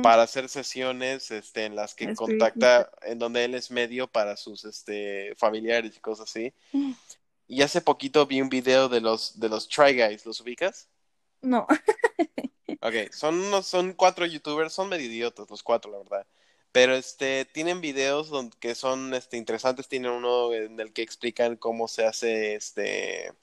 [0.01, 4.35] Para hacer sesiones este en las que Es contacta en donde él es medio para
[4.35, 6.53] sus este familiares y cosas así.
[6.71, 6.93] Mm.
[7.47, 10.87] Y hace poquito vi un video de los de los Try Guys, ¿los ubicas?
[11.41, 11.67] No.
[12.81, 16.25] Ok, son unos, son cuatro youtubers, son medio idiotas los cuatro, la verdad.
[16.71, 19.87] Pero este, tienen videos donde, que son este, interesantes.
[19.87, 23.33] Tienen uno en el que explican cómo se hace este.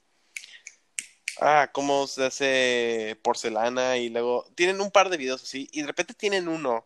[1.39, 5.87] Ah, cómo se hace porcelana y luego tienen un par de videos así y de
[5.87, 6.85] repente tienen uno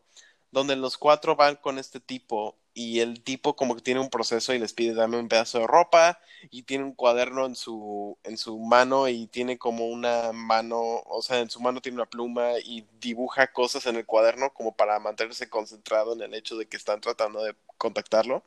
[0.52, 4.54] donde los cuatro van con este tipo y el tipo como que tiene un proceso
[4.54, 8.38] y les pide dame un pedazo de ropa y tiene un cuaderno en su en
[8.38, 12.60] su mano y tiene como una mano, o sea, en su mano tiene una pluma
[12.64, 16.76] y dibuja cosas en el cuaderno como para mantenerse concentrado en el hecho de que
[16.78, 18.43] están tratando de contactarlo.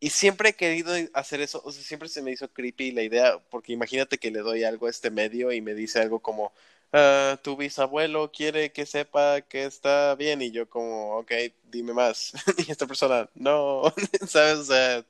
[0.00, 3.38] Y siempre he querido hacer eso, o sea, siempre se me hizo creepy la idea,
[3.50, 6.52] porque imagínate que le doy algo a este medio y me dice algo como,
[6.92, 11.32] Ah, tu bisabuelo quiere que sepa que está bien y yo como, ok,
[11.70, 12.32] dime más.
[12.66, 13.82] y esta persona, no,
[14.26, 14.58] ¿sabes?
[14.58, 15.04] O sea,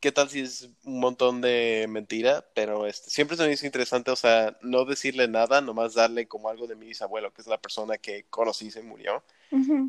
[0.00, 2.44] ¿qué tal si es un montón de mentira?
[2.54, 6.48] Pero este, siempre se me hizo interesante, o sea, no decirle nada, nomás darle como
[6.48, 9.22] algo de mi bisabuelo, que es la persona que conocí y se murió,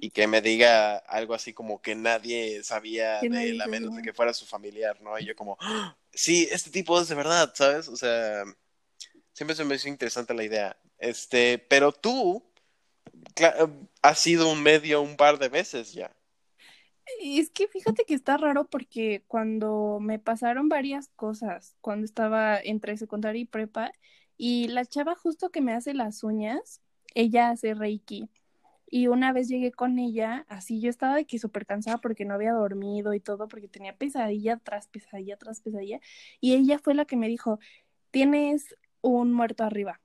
[0.02, 4.02] y que me diga algo así como que nadie sabía de él, a menos de
[4.02, 5.18] que fuera su familiar, ¿no?
[5.20, 5.96] Y yo como, ¡Ah!
[6.14, 7.88] sí, este tipo es de verdad, ¿sabes?
[7.88, 8.44] O sea,
[9.34, 10.78] siempre se me hizo interesante la idea.
[10.98, 12.44] Este, pero tú
[14.02, 16.12] has sido un medio un par de veces ya.
[17.20, 22.98] Es que fíjate que está raro porque cuando me pasaron varias cosas, cuando estaba entre
[22.98, 23.92] secundaria y prepa,
[24.38, 26.82] y la chava justo que me hace las uñas,
[27.14, 28.30] ella hace Reiki.
[28.90, 32.34] Y una vez llegué con ella, así yo estaba de que súper cansada porque no
[32.34, 36.00] había dormido y todo, porque tenía pesadilla tras pesadilla tras pesadilla.
[36.42, 37.60] Y ella fue la que me dijo,
[38.12, 40.02] tienes un muerto arriba.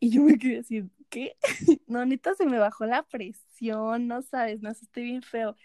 [0.00, 1.36] Y yo me quedé así, ¿qué?
[1.86, 5.56] No, neta, se me bajó la presión, no sabes, no, estoy bien feo.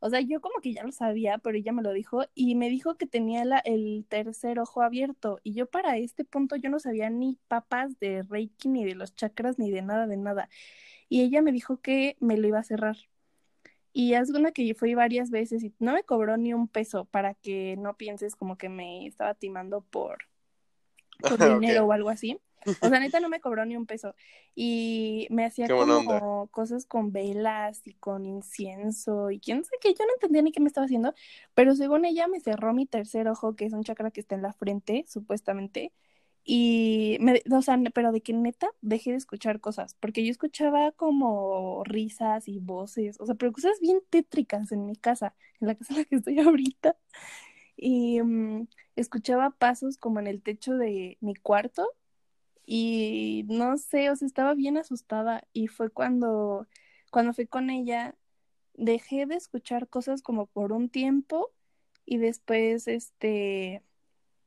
[0.00, 2.70] O sea, yo como que ya lo sabía, pero ella me lo dijo y me
[2.70, 5.40] dijo que tenía la, el tercer ojo abierto.
[5.42, 9.14] Y yo para este punto yo no sabía ni papas de Reiki, ni de los
[9.14, 10.48] chakras, ni de nada, de nada.
[11.10, 12.96] Y ella me dijo que me lo iba a cerrar.
[13.92, 17.04] Y es una que yo fui varias veces y no me cobró ni un peso
[17.04, 20.18] para que no pienses como que me estaba timando por,
[21.20, 22.40] por dinero o algo así.
[22.80, 24.14] O sea, neta no me cobró ni un peso.
[24.54, 30.04] Y me hacía como cosas con velas y con incienso y quién sabe que yo
[30.06, 31.14] no entendía ni qué me estaba haciendo.
[31.54, 34.42] Pero según ella me cerró mi tercer ojo, que es un chakra que está en
[34.42, 35.92] la frente, supuestamente.
[36.44, 40.90] Y me, o sea, pero de que neta dejé de escuchar cosas, porque yo escuchaba
[40.92, 45.74] como risas y voces, o sea, pero cosas bien tétricas en mi casa, en la
[45.74, 46.96] casa en la que estoy ahorita.
[47.76, 51.88] Y mm, escuchaba pasos como en el techo de mi cuarto
[52.72, 56.68] y no sé, o sea, estaba bien asustada y fue cuando,
[57.10, 58.14] cuando fui con ella,
[58.74, 61.52] dejé de escuchar cosas como por un tiempo
[62.06, 63.82] y después, este,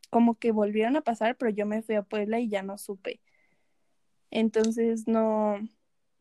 [0.10, 3.20] como que volvieron a pasar, pero yo me fui a Puebla y ya no supe.
[4.32, 5.58] Entonces, no,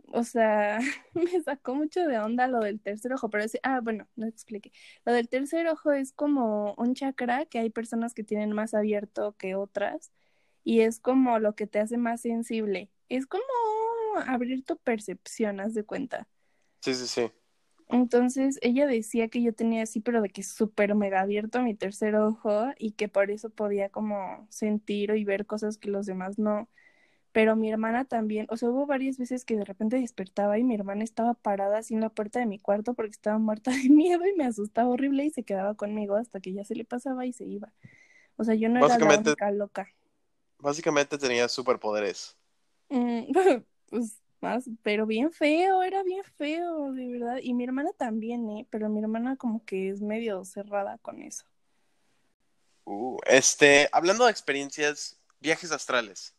[0.09, 0.81] o sea,
[1.15, 4.73] me sacó mucho de onda lo del tercer ojo, pero ah, bueno, no te expliqué.
[5.05, 9.37] Lo del tercer ojo es como un chakra que hay personas que tienen más abierto
[9.39, 10.11] que otras
[10.65, 12.91] y es como lo que te hace más sensible.
[13.09, 13.45] Es como
[14.27, 16.29] abrir tu percepción, haz de cuenta.
[16.81, 17.31] Sí, sí, sí.
[17.89, 22.15] Entonces ella decía que yo tenía así, pero de que súper mega abierto mi tercer
[22.17, 26.69] ojo y que por eso podía como sentir y ver cosas que los demás no.
[27.33, 30.75] Pero mi hermana también, o sea, hubo varias veces que de repente despertaba y mi
[30.75, 34.27] hermana estaba parada así en la puerta de mi cuarto porque estaba muerta de miedo
[34.27, 37.33] y me asustaba horrible y se quedaba conmigo hasta que ya se le pasaba y
[37.33, 37.73] se iba.
[38.37, 39.89] O sea, yo no era la única loca.
[40.63, 42.37] Básicamente tenía superpoderes.
[42.89, 43.33] Mm,
[43.91, 47.39] pues más, pero bien feo, era bien feo, de verdad.
[47.43, 48.67] Y mi hermana también, ¿eh?
[48.71, 51.45] Pero mi hermana como que es medio cerrada con eso.
[52.85, 56.37] Uh, este, hablando de experiencias, viajes astrales.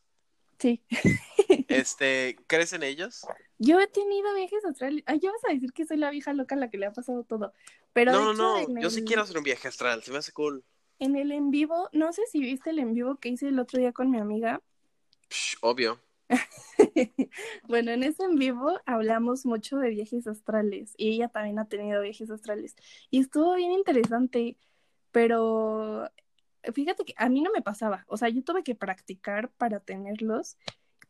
[0.57, 0.81] Sí.
[1.67, 3.25] este, ¿crees en ellos?
[3.57, 5.03] Yo he tenido viajes astrales.
[5.05, 6.93] Ay, ya vas a decir que soy la vieja loca a la que le ha
[6.93, 7.53] pasado todo.
[7.91, 10.63] Pero no, no, no, yo sí quiero hacer un viaje astral, se me hace cool
[11.03, 13.79] en el en vivo, no sé si viste el en vivo que hice el otro
[13.79, 14.61] día con mi amiga.
[15.61, 15.99] obvio.
[17.67, 22.01] bueno, en ese en vivo hablamos mucho de viajes astrales y ella también ha tenido
[22.01, 22.75] viajes astrales
[23.11, 24.57] y estuvo bien interesante,
[25.11, 26.09] pero
[26.73, 30.57] fíjate que a mí no me pasaba, o sea, yo tuve que practicar para tenerlos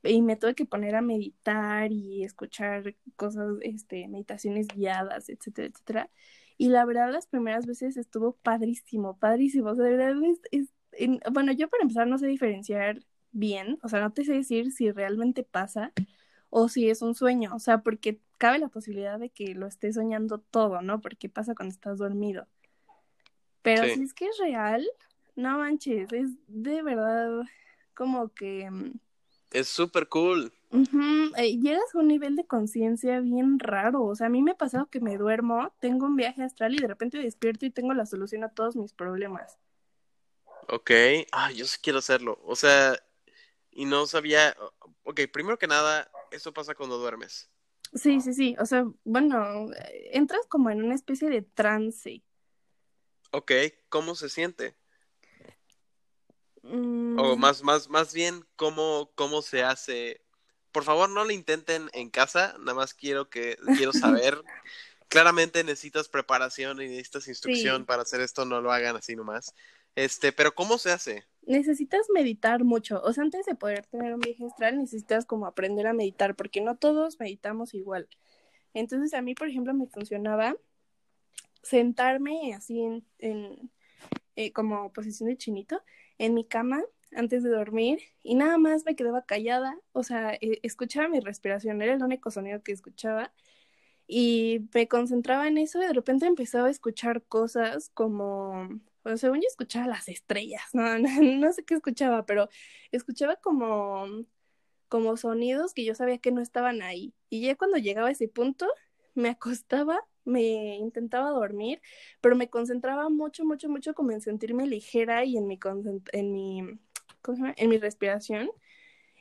[0.02, 6.10] y me tuve que poner a meditar y escuchar cosas, este, meditaciones guiadas, etcétera, etcétera.
[6.58, 9.72] Y la verdad, las primeras veces estuvo padrísimo, padrísimo.
[9.72, 10.70] O sea, de verdad es,
[11.32, 13.00] bueno, yo para empezar no sé diferenciar
[13.32, 15.92] bien, o sea, no te sé decir si realmente pasa
[16.50, 19.96] o si es un sueño, o sea, porque cabe la posibilidad de que lo estés
[19.96, 21.02] soñando todo, ¿no?
[21.02, 22.46] Porque pasa cuando estás dormido.
[23.64, 24.86] Pero si es que es real,
[25.36, 27.44] no manches, es de verdad
[27.96, 28.70] como que...
[28.70, 29.00] Mm,
[29.52, 30.52] es súper cool.
[31.38, 34.04] Eh, llegas a un nivel de conciencia bien raro.
[34.04, 36.80] O sea, a mí me ha pasado que me duermo, tengo un viaje astral y
[36.80, 39.60] de repente despierto y tengo la solución a todos mis problemas.
[40.70, 40.92] Ok,
[41.32, 42.40] ah, yo sí quiero hacerlo.
[42.44, 42.96] O sea,
[43.72, 44.56] y no sabía,
[45.04, 47.50] ok, primero que nada, eso pasa cuando duermes.
[47.94, 49.68] Sí, sí, sí, o sea, bueno,
[50.12, 52.24] entras como en una especie de trance.
[53.32, 53.52] Ok,
[53.90, 54.76] ¿cómo se siente?
[56.64, 60.23] Mm, O más, más, más bien, ¿cómo, cómo se hace?
[60.74, 64.44] Por favor, no lo intenten en casa, nada más quiero que, quiero saber.
[65.08, 67.86] Claramente necesitas preparación y necesitas instrucción Sí.
[67.86, 69.54] para hacer esto, no lo hagan así nomás.
[69.96, 71.24] Este, pero ¿cómo se hace?
[71.46, 75.86] necesitas meditar mucho, o sea, antes de poder tener un viaje astral necesitas como aprender
[75.88, 78.08] a meditar, porque no todos meditamos igual.
[78.74, 80.56] Entonces a mí, por ejemplo, me funcionaba
[81.62, 83.72] sentarme así en, en
[84.36, 85.82] eh, como posición de chinito
[86.18, 86.82] en mi cama
[87.16, 91.82] antes de dormir y nada más me quedaba callada, o sea, eh, escuchaba mi respiración,
[91.82, 93.34] era el único sonido que escuchaba
[94.08, 98.70] y me concentraba en eso y de repente empezaba a escuchar cosas como,
[99.04, 102.50] bueno, según yo escuchaba las estrellas, no, sé qué escuchaba, pero
[102.92, 104.06] escuchaba como,
[104.90, 108.28] como sonidos que yo sabía que no estaban ahí y ya cuando llegaba a ese
[108.28, 108.68] punto
[109.16, 111.82] me acostaba me intentaba dormir,
[112.22, 115.50] pero me concentraba mucho, mucho, mucho como en sentirme ligera y en
[116.14, 116.80] en mi,
[117.24, 117.56] ¿cómo se llama?
[117.58, 118.52] En mi respiración.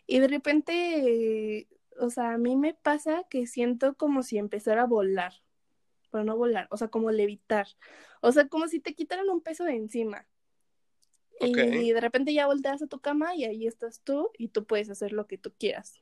[0.07, 4.83] Y de repente, eh, o sea, a mí me pasa que siento como si empezara
[4.83, 5.33] a volar,
[6.11, 7.67] pero no volar, o sea, como levitar.
[8.21, 10.27] O sea, como si te quitaran un peso de encima.
[11.41, 14.91] Y de repente ya volteas a tu cama y ahí estás tú y tú puedes
[14.91, 16.01] hacer lo que tú quieras.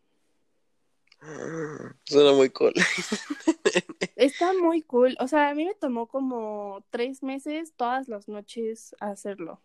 [2.05, 2.74] Suena muy cool.
[4.16, 5.16] Está muy cool.
[5.18, 9.62] O sea, a mí me tomó como tres meses todas las noches hacerlo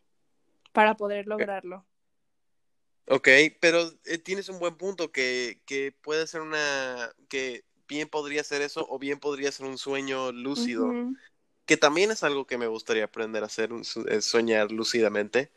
[0.72, 1.86] para poder lograrlo.
[3.08, 3.28] Ok,
[3.60, 8.62] pero eh, tienes un buen punto que, que puede ser una, que bien podría ser
[8.64, 10.98] eso o bien podría ser un sueño lúcido,
[11.66, 13.72] que también es algo que me gustaría aprender a hacer,
[14.10, 15.52] eh, soñar lúcidamente.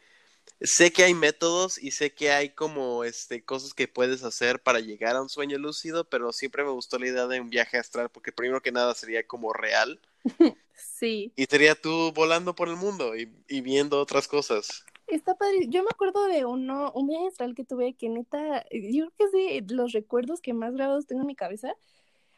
[0.62, 4.80] Sé que hay métodos y sé que hay como este cosas que puedes hacer para
[4.80, 8.10] llegar a un sueño lúcido, pero siempre me gustó la idea de un viaje astral
[8.10, 10.00] porque primero que nada sería como real
[10.74, 14.84] Sí, y sería tú volando por el mundo y, y viendo otras cosas.
[15.08, 15.66] Está padre.
[15.68, 19.58] Yo me acuerdo de uno, un viaje astral que tuve que neta, yo creo que
[19.58, 21.74] es de los recuerdos que más grabados tengo en mi cabeza.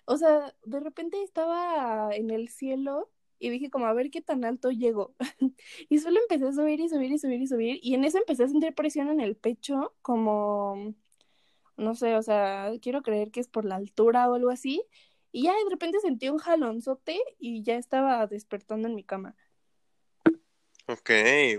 [0.07, 4.45] O sea, de repente estaba en el cielo y dije como a ver qué tan
[4.45, 5.14] alto llego.
[5.89, 7.81] Y solo empecé a subir y subir y subir y subir.
[7.83, 10.95] Y en eso empecé a sentir presión en el pecho, como,
[11.77, 14.83] no sé, o sea, quiero creer que es por la altura o algo así.
[15.33, 19.37] Y ya de repente sentí un jalonzote y ya estaba despertando en mi cama.
[20.91, 21.11] Ok,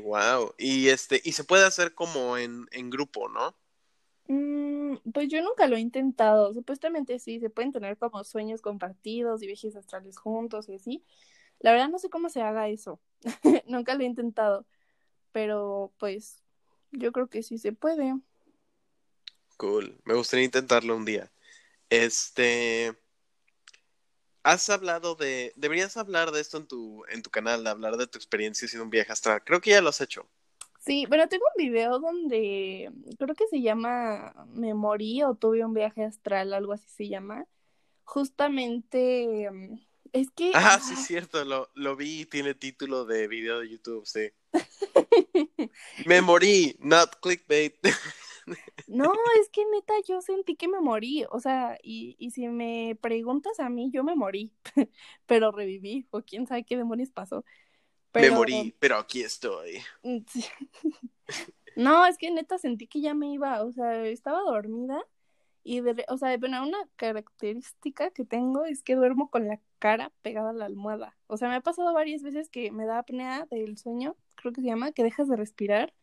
[0.03, 0.53] wow.
[0.57, 3.55] Y este, y se puede hacer como en, en grupo, ¿no?
[4.27, 6.53] Mm, pues yo nunca lo he intentado.
[6.53, 11.05] Supuestamente sí, se pueden tener como sueños compartidos y viajes astrales juntos y así.
[11.59, 12.99] La verdad no sé cómo se haga eso.
[13.67, 14.65] Nunca lo he intentado.
[15.32, 16.43] Pero pues
[16.91, 18.15] yo creo que sí se puede.
[19.57, 19.99] Cool.
[20.05, 21.32] Me gustaría intentarlo un día.
[21.89, 22.95] Este,
[24.43, 28.07] has hablado de, deberías hablar de esto en tu, en tu canal, de hablar de
[28.07, 29.43] tu experiencia haciendo un viaje astral.
[29.43, 30.27] Creo que ya lo has hecho.
[30.79, 35.73] Sí, pero tengo un video donde creo que se llama Me morí o tuve un
[35.73, 37.45] viaje astral, algo así se llama.
[38.03, 39.79] Justamente mm,
[40.11, 44.05] es que Ah, sí, cierto, lo, lo vi y tiene título de video de YouTube,
[44.07, 44.31] sí.
[46.05, 47.75] Me morí, not clickbait.
[48.88, 52.97] No, es que neta yo sentí que me morí, o sea, y, y si me
[53.02, 54.54] preguntas a mí, yo me morí,
[55.26, 57.45] pero reviví, o quién sabe qué demonios pasó.
[58.14, 59.82] Me Pero, morí, pero aquí estoy.
[61.76, 65.02] No, es que neta sentí que ya me iba, o sea, estaba dormida
[65.64, 70.12] y, de, o sea, bueno, una característica que tengo es que duermo con la cara
[70.22, 71.18] pegada a la almohada.
[71.28, 74.62] O sea, me ha pasado varias veces que me da apnea del sueño, creo que
[74.62, 75.93] se llama, que dejas de respirar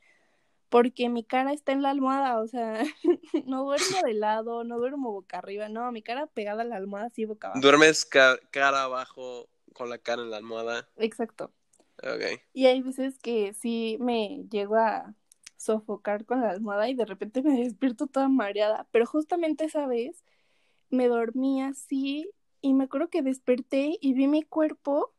[0.68, 2.82] porque mi cara está en la almohada, o sea,
[3.46, 7.06] no duermo de lado, no duermo boca arriba, no, mi cara pegada a la almohada,
[7.06, 7.60] así boca abajo.
[7.60, 10.88] Duermes ca- cara abajo con la cara en la almohada.
[10.96, 11.52] Exacto.
[12.02, 12.40] Ok.
[12.52, 15.14] Y hay veces que sí me llego a
[15.56, 20.24] sofocar con la almohada y de repente me despierto toda mareada, pero justamente esa vez
[20.90, 25.14] me dormí así y me acuerdo que desperté y vi mi cuerpo,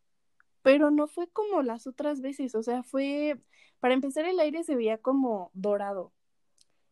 [0.61, 3.37] pero no fue como las otras veces, o sea, fue,
[3.79, 6.11] para empezar el aire se veía como dorado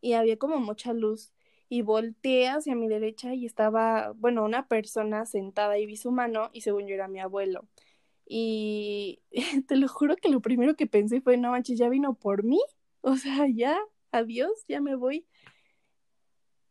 [0.01, 1.33] y había como mucha luz
[1.69, 6.49] y volteé hacia mi derecha y estaba, bueno, una persona sentada y vi su mano
[6.53, 7.67] y según yo era mi abuelo.
[8.25, 9.21] Y
[9.67, 12.59] te lo juro que lo primero que pensé fue, no manches, ya vino por mí.
[13.01, 13.77] O sea, ya,
[14.11, 15.25] adiós, ya me voy.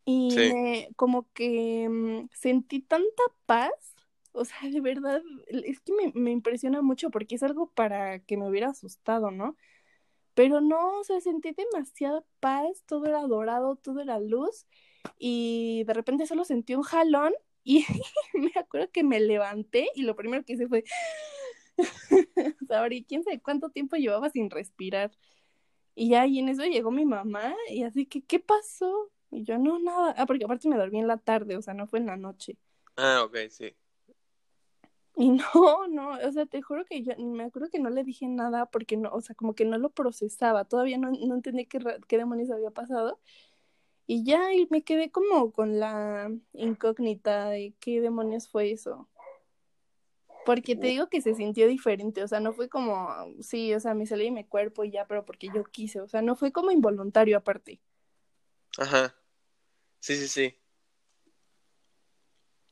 [0.04, 0.52] Y Sí.
[0.52, 3.72] me- como que mm, sentí tanta paz.
[4.32, 8.36] O sea, de verdad, es que me, me impresiona mucho porque es algo para que
[8.36, 9.56] me hubiera asustado, ¿no?
[10.36, 14.66] Pero no, o sea, sentí demasiada paz, todo era dorado, todo era luz,
[15.18, 17.32] y de repente solo sentí un jalón
[17.64, 17.86] y
[18.34, 20.84] me acuerdo que me levanté y lo primero que hice fue,
[22.68, 25.10] o quién sabe cuánto tiempo llevaba sin respirar.
[25.94, 29.10] Y ya, y en eso llegó mi mamá y así que, ¿qué pasó?
[29.30, 30.14] Y yo, no, nada.
[30.18, 32.58] Ah, porque aparte me dormí en la tarde, o sea, no fue en la noche.
[32.96, 33.74] Ah, ok, sí.
[35.16, 38.28] Y no, no, o sea, te juro que yo me acuerdo que no le dije
[38.28, 41.80] nada porque no, o sea, como que no lo procesaba, todavía no, no entendí qué,
[42.06, 43.18] qué demonios había pasado.
[44.06, 49.08] Y ya, y me quedé como con la incógnita de qué demonios fue eso.
[50.44, 53.08] Porque te digo que se sintió diferente, o sea, no fue como,
[53.40, 56.06] sí, o sea, me salí de mi cuerpo y ya, pero porque yo quise, o
[56.06, 57.80] sea, no fue como involuntario aparte.
[58.78, 59.16] Ajá.
[59.98, 60.54] Sí, sí, sí.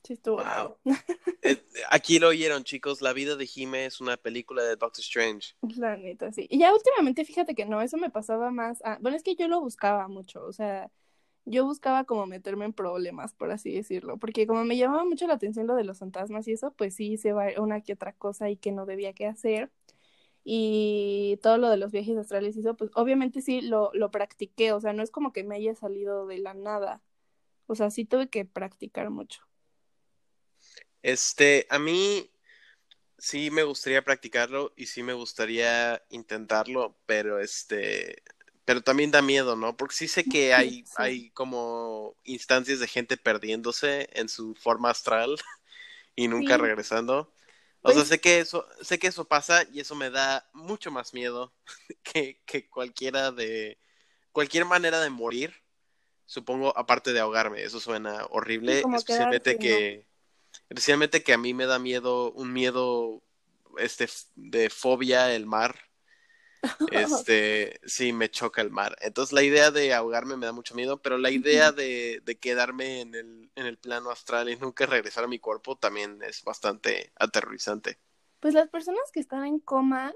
[0.05, 0.37] Sí, estuvo.
[0.37, 0.77] Wow.
[1.91, 3.01] Aquí lo oyeron, chicos.
[3.01, 5.55] La vida de Jime es una película de Doctor Strange.
[5.77, 6.47] La neta, sí.
[6.51, 8.83] Y ya últimamente, fíjate que no, eso me pasaba más.
[9.01, 10.91] Bueno, es que yo lo buscaba mucho, o sea,
[11.47, 15.35] yo buscaba como meterme en problemas, por así decirlo, porque como me llamaba mucho la
[15.35, 18.57] atención lo de los fantasmas y eso, pues sí va una que otra cosa y
[18.57, 19.71] que no debía que hacer.
[20.45, 24.73] Y todo lo de los viajes astrales y eso, pues obviamente sí lo, lo practiqué,
[24.73, 27.03] o sea, no es como que me haya salido de la nada.
[27.67, 29.43] O sea, sí tuve que practicar mucho.
[31.05, 32.31] Este, a mí
[33.19, 38.23] sí me gustaría practicarlo y sí me gustaría intentarlo, pero este,
[38.65, 39.77] pero también da miedo, ¿no?
[39.77, 45.37] Porque sí sé que hay, hay como instancias de gente perdiéndose en su forma astral
[46.17, 47.35] y nunca regresando.
[47.83, 50.91] O sea, pues sé que eso, sé que eso pasa y eso me da mucho
[50.91, 51.53] más miedo
[52.03, 53.79] que, que cualquiera de
[54.33, 55.53] cualquier manera de morir.
[56.25, 58.83] Supongo, aparte de ahogarme, eso suena horrible.
[58.97, 60.07] especialmente que,
[60.69, 63.23] especialmente que a mí me da miedo, un miedo
[63.79, 65.77] este de fobia el mar
[66.93, 68.97] este, sí, me choca el mar.
[69.01, 73.15] Entonces la idea de ahogarme me da mucho miedo, pero la idea de, quedarme en
[73.15, 77.99] el, en el plano astral y nunca regresar a mi cuerpo también es bastante aterrorizante.
[78.41, 80.13] Pues las personas que están en coma,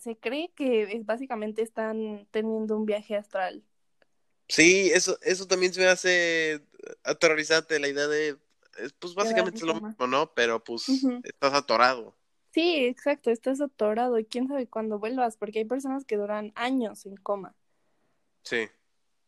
[0.00, 3.64] se cree que básicamente están teniendo un viaje astral.
[4.48, 6.62] Sí, eso, eso también se me hace
[7.02, 8.36] aterrorizante, la idea de,
[8.98, 10.32] pues básicamente es lo mismo, ¿no?
[10.34, 10.88] Pero pues
[11.22, 12.16] estás atorado.
[12.52, 17.04] Sí, exacto, estás atorado y quién sabe cuándo vuelvas, porque hay personas que duran años
[17.04, 17.54] en coma.
[18.42, 18.68] Sí.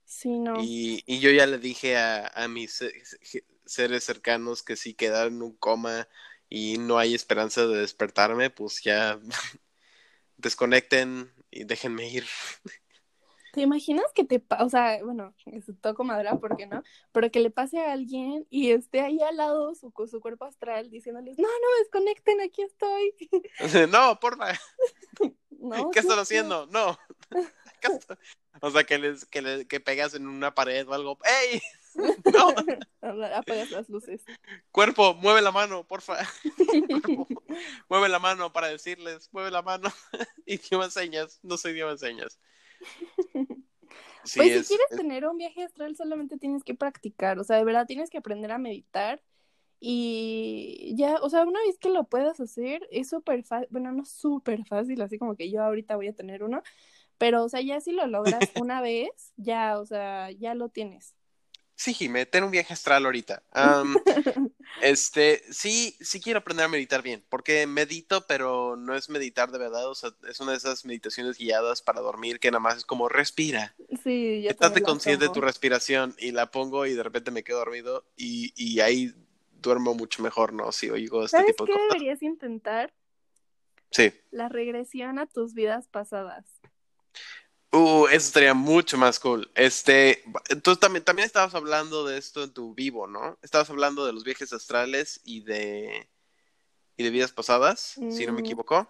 [0.07, 0.63] Sí, no.
[0.63, 2.83] Y, y yo ya le dije a, a mis
[3.67, 6.09] seres cercanos que si quedaron en un coma
[6.49, 9.21] y no hay esperanza de despertarme, pues ya
[10.39, 12.25] desconecten y déjenme ir.
[13.53, 15.35] ¿Te imaginas que te pasa, o sea, bueno,
[15.81, 16.83] toco madera, ¿por qué no?
[17.13, 20.91] Pero que le pase a alguien y esté ahí al lado su, su cuerpo astral
[20.91, 23.15] diciéndoles, no, no, desconecten, aquí estoy.
[23.91, 24.53] no, porfa.
[25.93, 26.67] ¿Qué están haciendo?
[26.67, 26.99] No.
[28.61, 31.19] o sea, que les, que les, que pegas en una pared o algo.
[31.25, 31.61] ¡Ey!
[32.33, 32.55] No.
[33.35, 34.23] Apagas las luces.
[34.71, 36.19] Cuerpo, mueve la mano, porfa.
[37.89, 39.93] mueve la mano para decirles, mueve la mano.
[40.47, 42.39] idioma señas, no soy idioma señas
[44.35, 47.87] pues si quieres tener un viaje astral solamente tienes que practicar, o sea, de verdad
[47.87, 49.23] tienes que aprender a meditar
[49.81, 54.05] y ya, o sea, una vez que lo puedas hacer es súper fácil, bueno, no
[54.05, 56.63] súper fácil, así como que yo ahorita voy a tener uno,
[57.17, 61.15] pero o sea, ya si lo logras una vez, ya, o sea, ya lo tienes.
[61.79, 63.41] Sí, Jimé, ten un viaje astral ahorita.
[64.83, 69.59] este, sí, sí quiero aprender a meditar bien, porque medito, pero no es meditar de
[69.59, 72.85] verdad, o sea, es una de esas meditaciones guiadas para dormir que nada más es
[72.85, 73.77] como respira.
[74.03, 77.59] Sí, ya Estate consciente de tu respiración y la pongo y de repente me quedo
[77.59, 79.15] dormido y, y ahí
[79.63, 80.73] duermo mucho mejor, ¿no?
[80.73, 82.93] Si oigo este tipo de qué deberías intentar?
[83.93, 84.13] Sí.
[84.33, 86.45] La regresión a tus vidas pasadas.
[87.79, 89.51] Uh, eso estaría mucho más cool.
[89.55, 90.25] Este,
[90.63, 93.39] tú también, también estabas hablando de esto en tu vivo, ¿no?
[93.43, 96.09] Estabas hablando de los viajes astrales y de
[96.97, 98.45] y de vidas pasadas, si no me mm.
[98.45, 98.89] equivoco.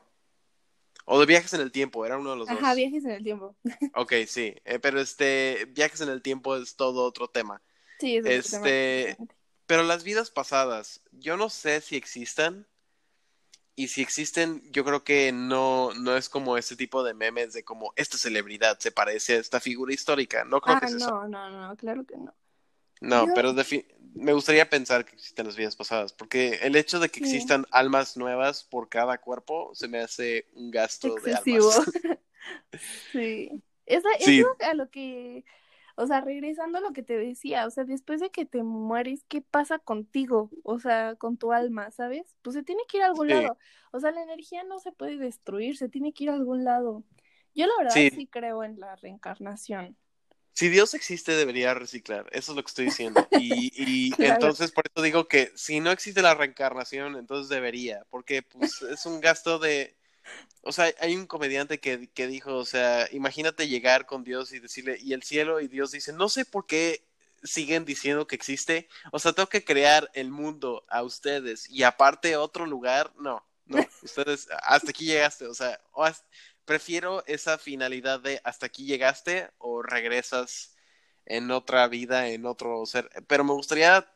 [1.05, 2.57] O de viajes en el tiempo, era uno de los dos.
[2.57, 3.55] Ajá, viajes en el tiempo.
[3.95, 7.63] ok, sí, eh, pero este, viajes en el tiempo es todo otro tema.
[8.01, 9.17] Sí, es este,
[9.67, 12.67] pero las vidas pasadas, yo no sé si existan,
[13.79, 17.63] y si existen, yo creo que no, no es como ese tipo de memes de
[17.63, 20.45] como esta celebridad se parece a esta figura histórica.
[20.45, 21.29] No creo ah, que es no, eso.
[21.29, 22.35] No, no, claro que no.
[23.01, 23.55] No, pero
[24.15, 28.17] me gustaría pensar que existen las vidas pasadas, porque el hecho de que existan almas
[28.17, 31.81] nuevas por cada cuerpo se me hace un gasto de almas.
[33.13, 33.63] sí.
[33.87, 34.41] Esa, sí.
[34.41, 35.45] Eso a lo que
[36.01, 39.25] o sea, regresando a lo que te decía, o sea, después de que te mueres,
[39.27, 40.49] ¿qué pasa contigo?
[40.63, 42.37] O sea, con tu alma, ¿sabes?
[42.41, 43.59] Pues se tiene que ir a algún lado.
[43.91, 47.03] O sea, la energía no se puede destruir, se tiene que ir a algún lado.
[47.53, 49.97] Yo la verdad sí, creo en la reencarnación.
[50.53, 52.29] Si Dios existe, debería reciclar.
[52.31, 53.27] Eso es lo que estoy diciendo.
[53.33, 58.43] Y, y entonces por eso digo que si no existe la reencarnación, entonces debería, porque
[58.43, 59.98] pues es un gasto de...
[60.63, 64.59] O sea, hay un comediante que, que dijo, o sea, imagínate llegar con Dios y
[64.61, 67.09] decirle, y el cielo, y Dios dice, no sé por qué
[67.43, 68.89] siguen diciendo que existe.
[69.13, 73.79] O sea, tengo que crear el mundo a ustedes y aparte otro lugar, no, no,
[74.03, 75.81] ustedes hasta aquí llegaste, o sea,
[76.65, 80.77] prefiero esa finalidad de hasta aquí llegaste o regresas
[81.27, 84.11] en otra vida, en otro ser, pero me gustaría,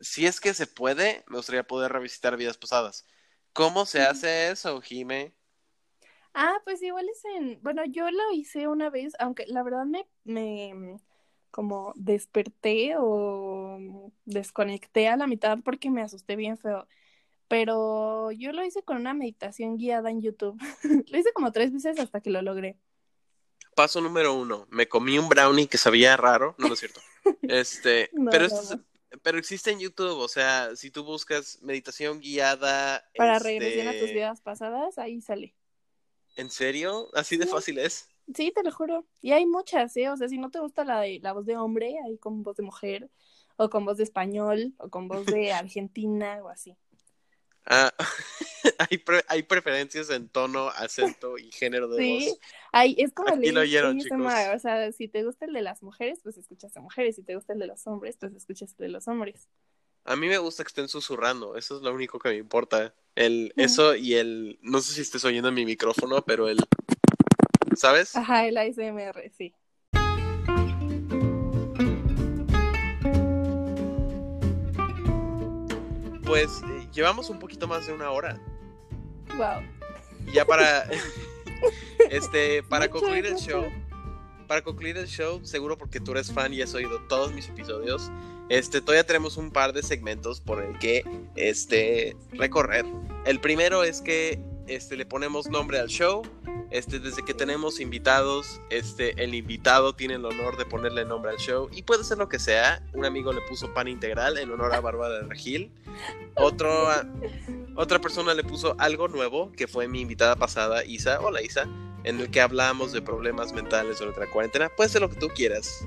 [0.00, 3.06] si es que se puede, me gustaría poder revisitar vidas pasadas.
[3.52, 5.34] ¿Cómo se hace eso, Jime?
[6.34, 10.06] Ah, pues igual es en, bueno, yo lo hice una vez, aunque la verdad me,
[10.24, 10.96] me
[11.50, 16.88] como desperté o desconecté a la mitad porque me asusté bien feo.
[17.48, 20.58] Pero yo lo hice con una meditación guiada en YouTube.
[21.10, 22.78] lo hice como tres veces hasta que lo logré.
[23.76, 27.00] Paso número uno, me comí un brownie que sabía raro, no, es cierto.
[27.42, 28.48] Este, pero
[29.22, 33.04] pero existe en YouTube, o sea, si tú buscas meditación guiada.
[33.16, 35.54] Para regresar a tus este vidas pasadas, ahí sale.
[36.36, 37.08] ¿En serio?
[37.14, 38.08] ¿Así de fácil es?
[38.34, 39.06] Sí, te lo juro.
[39.20, 40.08] Y hay muchas, ¿eh?
[40.08, 42.56] O sea, si no te gusta la, de, la voz de hombre, hay con voz
[42.56, 43.10] de mujer,
[43.56, 46.76] o con voz de español, o con voz de Argentina, o así.
[47.66, 47.92] Ah,
[48.78, 52.38] hay, hay preferencias en tono, acento y género de sí, voz.
[52.72, 54.18] Hay, es como Aquí lo oyeron, chicos.
[54.54, 57.16] O sea, si te gusta el de las mujeres, pues escuchas a mujeres.
[57.16, 59.48] Si te gusta el de los hombres, pues escuchas el de los hombres.
[60.04, 62.92] A mí me gusta que estén susurrando, eso es lo único que me importa.
[63.14, 66.58] El, eso y el, no sé si estés oyendo mi micrófono, pero el
[67.76, 68.16] ¿sabes?
[68.16, 69.54] Ajá, el ASMR, sí.
[76.24, 78.40] Pues eh, llevamos un poquito más de una hora.
[79.36, 79.60] Wow.
[80.26, 80.88] Y ya para
[82.10, 83.64] este para concluir el show,
[84.52, 88.10] para concluir el show, seguro porque tú eres fan y has oído todos mis episodios,
[88.50, 92.84] este todavía tenemos un par de segmentos por el que este recorrer.
[93.24, 96.20] El primero es que este le ponemos nombre al show
[96.72, 101.36] este, desde que tenemos invitados, este, el invitado tiene el honor de ponerle nombre al
[101.36, 102.82] show y puede ser lo que sea.
[102.94, 105.70] Un amigo le puso pan integral en honor a Bárbara de Regil.
[106.34, 106.88] Otro,
[107.76, 111.20] otra persona le puso algo nuevo, que fue mi invitada pasada, Isa.
[111.20, 111.68] Hola Isa,
[112.04, 114.70] en el que hablamos de problemas mentales durante la cuarentena.
[114.70, 115.84] Puede ser lo que tú quieras.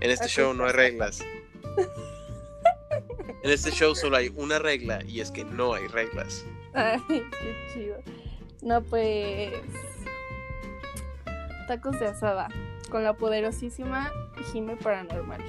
[0.00, 1.24] En este show no hay reglas.
[3.42, 6.44] En este show solo hay una regla y es que no hay reglas.
[6.74, 7.96] Ay, qué chido.
[8.60, 9.54] No, pues
[11.70, 12.48] tacos de asada
[12.90, 14.12] con la poderosísima
[14.50, 15.40] Jime Paranormal.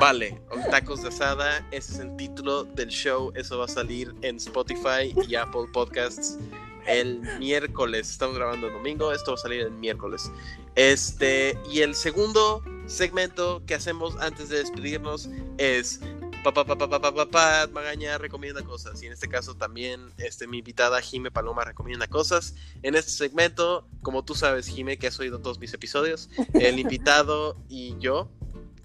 [0.00, 4.36] Vale, tacos de asada, ese es el título del show, eso va a salir en
[4.36, 6.38] Spotify y Apple Podcasts
[6.86, 8.08] el miércoles.
[8.08, 10.32] Estamos grabando el domingo, esto va a salir el miércoles.
[10.76, 16.00] Este, y el segundo segmento que hacemos antes de despedirnos es
[16.42, 19.02] Papá, papá, papá, papá, Magaña recomienda cosas.
[19.02, 22.54] Y en este caso también este, mi invitada Jime Paloma recomienda cosas.
[22.82, 27.56] En este segmento, como tú sabes, Jime, que has oído todos mis episodios, el invitado
[27.68, 28.30] y yo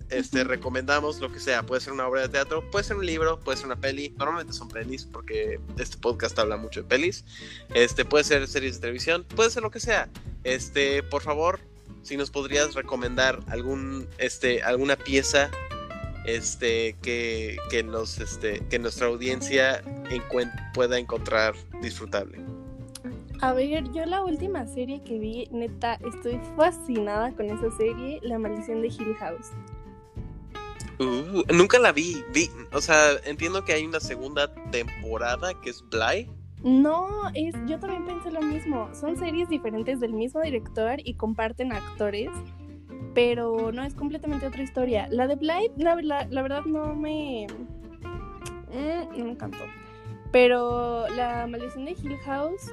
[0.09, 1.63] este, recomendamos lo que sea.
[1.63, 4.13] Puede ser una obra de teatro, puede ser un libro, puede ser una peli.
[4.17, 7.23] Normalmente son pelis porque este podcast habla mucho de pelis.
[7.73, 10.09] Este, puede ser series de televisión, puede ser lo que sea.
[10.43, 11.59] Este, por favor,
[12.03, 15.49] si nos podrías recomendar algún, este, alguna pieza
[16.25, 19.83] este, que, que, nos, este, que nuestra audiencia
[20.73, 22.39] pueda encontrar disfrutable.
[23.41, 28.39] A ver, yo la última serie que vi, neta, estoy fascinada con esa serie, La
[28.39, 29.51] maldición de Hill House.
[30.99, 32.95] Uh, nunca la vi, vi, o sea,
[33.25, 36.29] entiendo que hay una segunda temporada que es Bly.
[36.63, 38.89] No, es, yo también pensé lo mismo.
[38.93, 42.29] Son series diferentes del mismo director y comparten actores
[43.13, 45.07] pero no es completamente otra historia.
[45.09, 45.95] La de Blight, la,
[46.29, 47.47] la, verdad no me...
[48.71, 49.59] Mm, no me encantó.
[50.31, 52.71] Pero la maldición de Hill House,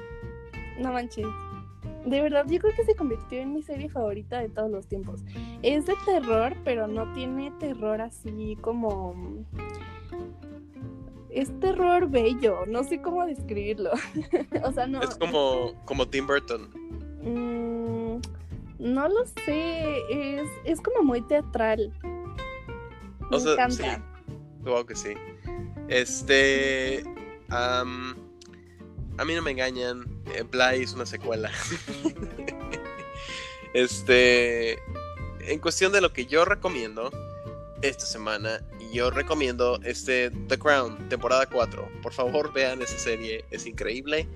[0.79, 1.27] no manches.
[2.05, 5.21] De verdad, yo creo que se convirtió en mi serie favorita de todos los tiempos.
[5.61, 9.13] Es de terror, pero no tiene terror así como...
[11.29, 13.91] Es terror bello, no sé cómo describirlo.
[14.63, 15.01] o sea, no...
[15.01, 16.69] Es como, como Tim Burton.
[17.23, 18.00] Mm,
[18.81, 21.93] no lo sé, es, es como muy teatral.
[23.29, 23.69] Me encanta.
[23.69, 25.13] Sí, supongo que sí.
[25.87, 27.03] Este.
[27.49, 30.05] a mí no me engañan.
[30.49, 31.51] Bly es una secuela.
[33.73, 34.79] este.
[35.41, 37.11] En cuestión de lo que yo recomiendo
[37.83, 41.87] esta semana, yo recomiendo este The Crown, temporada 4.
[42.01, 44.27] Por favor, vean esa serie, es increíble.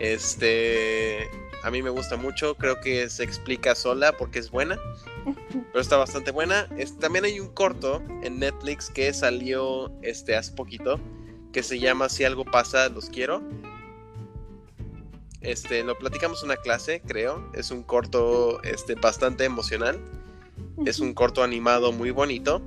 [0.00, 1.30] Este
[1.62, 4.78] a mí me gusta mucho, creo que se explica sola porque es buena,
[5.50, 6.68] pero está bastante buena.
[7.00, 11.00] también hay un corto en Netflix que salió este, hace poquito,
[11.52, 13.42] que se llama Si algo pasa, los quiero.
[15.40, 17.50] Este, lo platicamos en una clase, creo.
[17.52, 20.00] Es un corto este, bastante emocional.
[20.86, 22.62] Es un corto animado muy bonito.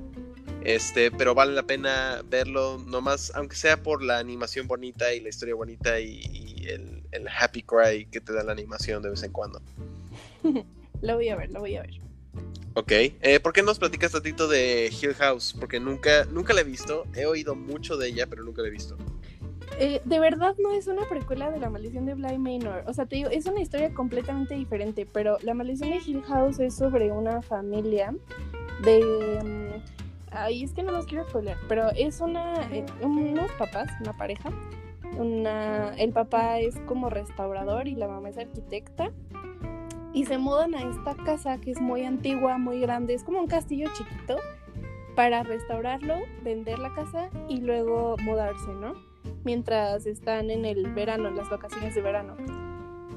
[0.66, 5.28] Este, pero vale la pena verlo nomás, aunque sea por la animación bonita y la
[5.28, 9.62] historia bonita y, el, happy cry que te da la animación de vez en cuando.
[11.02, 12.00] lo voy a ver, lo voy a ver.
[12.74, 15.54] Ok, eh, ¿por qué nos platicas tantito de Hill House?
[15.56, 18.72] Porque nunca, nunca la he visto, he oído mucho de ella, pero nunca la he
[18.72, 18.96] visto.
[19.78, 22.82] Eh, de verdad no es una precuela de La Maldición de Bly Manor.
[22.88, 26.58] O sea, te digo, es una historia completamente diferente, pero La Maldición de Hill House
[26.58, 28.12] es sobre una familia
[28.82, 29.44] de...
[29.44, 30.05] Mm,
[30.36, 34.50] Ay, es que no los quiero spoiler, pero es una, eh, unos papás, una pareja.
[35.16, 39.12] Una, el papá es como restaurador y la mamá es arquitecta.
[40.12, 43.46] Y se mudan a esta casa que es muy antigua, muy grande, es como un
[43.46, 44.36] castillo chiquito,
[45.14, 48.94] para restaurarlo, vender la casa y luego mudarse, ¿no?
[49.44, 52.36] Mientras están en el verano, en las vacaciones de verano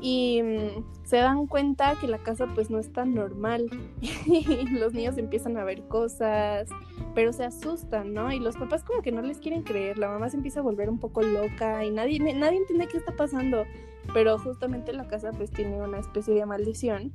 [0.02, 3.70] y mm, se dan cuenta que la casa pues no es tan normal
[4.02, 6.70] y los niños empiezan a ver cosas,
[7.16, 8.32] pero se asustan, ¿no?
[8.32, 10.90] Y los papás como que no les quieren creer, la mamá se empieza a volver
[10.90, 13.66] un poco loca y nadie, nadie entiende qué está pasando,
[14.14, 17.14] pero justamente la casa pues tiene una especie de maldición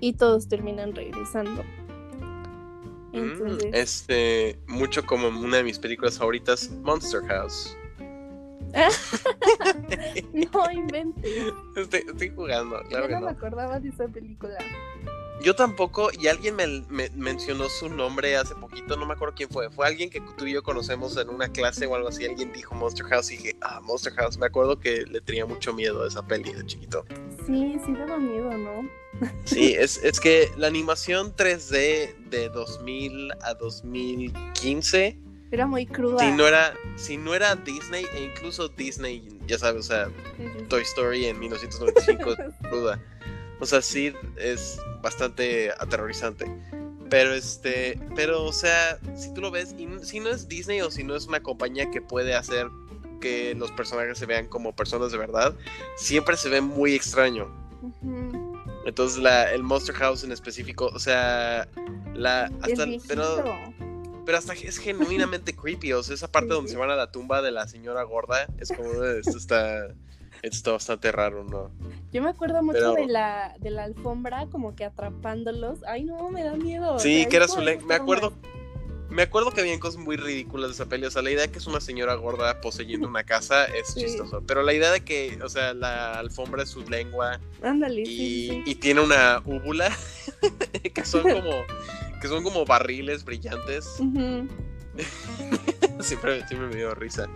[0.00, 1.62] y todos terminan regresando.
[3.12, 7.74] Mm, este, mucho como una de mis películas favoritas, Monster House.
[10.52, 11.54] no inventes.
[11.76, 14.58] Estoy, jugando, claro Yo no me acordaba de esa película.
[15.42, 19.70] Yo tampoco, y alguien me, mencionó su nombre hace poquito, no me acuerdo quién fue.
[19.70, 22.24] Fue alguien que tú y yo conocemos en una clase o algo así.
[22.24, 24.38] Alguien dijo Monster House y dije, ah, Monster House.
[24.38, 27.04] Me acuerdo que le tenía mucho miedo a esa peli de chiquito.
[27.46, 28.88] Sí, sí daba miedo, ¿no?
[29.44, 35.25] Sí, es, es que la animación 3D de 2000 a 2015
[35.56, 36.20] era muy cruda.
[36.20, 40.10] Si no era, si no era Disney, e incluso Disney, ya sabes, o sea,
[40.68, 42.38] Toy Story en 1995 es
[42.68, 43.02] cruda.
[43.58, 46.46] O sea, sí es bastante aterrorizante.
[47.08, 50.90] Pero este, pero o sea, si tú lo ves, y si no es Disney o
[50.90, 52.68] si no es una compañía que puede hacer
[53.20, 55.54] que los personajes se vean como personas de verdad,
[55.96, 57.48] siempre se ve muy extraño.
[58.84, 61.68] Entonces la, el Monster House en específico, o sea,
[62.14, 63.44] la hasta pero
[64.26, 65.92] pero hasta es genuinamente creepy.
[65.92, 68.70] O sea, esa parte donde se van a la tumba de la señora gorda es
[68.76, 69.88] como, esto está,
[70.42, 71.70] está bastante raro, ¿no?
[72.12, 75.78] Yo me acuerdo mucho de, la, de la alfombra como que atrapándolos.
[75.86, 76.98] Ay, no, me da miedo.
[76.98, 78.32] Sí, que era su Me acuerdo.
[79.08, 81.06] Me acuerdo que había cosas muy ridículas de esa peli.
[81.06, 84.42] O sea, la idea de que es una señora gorda poseyendo una casa es chistoso.
[84.44, 87.38] Pero la idea de que, o sea, la alfombra es su lengua.
[87.62, 89.96] Ándale, y, y tiene una úvula.
[90.94, 91.52] que son como
[92.26, 93.84] que son como barriles brillantes.
[96.00, 97.28] siempre, me dio risa.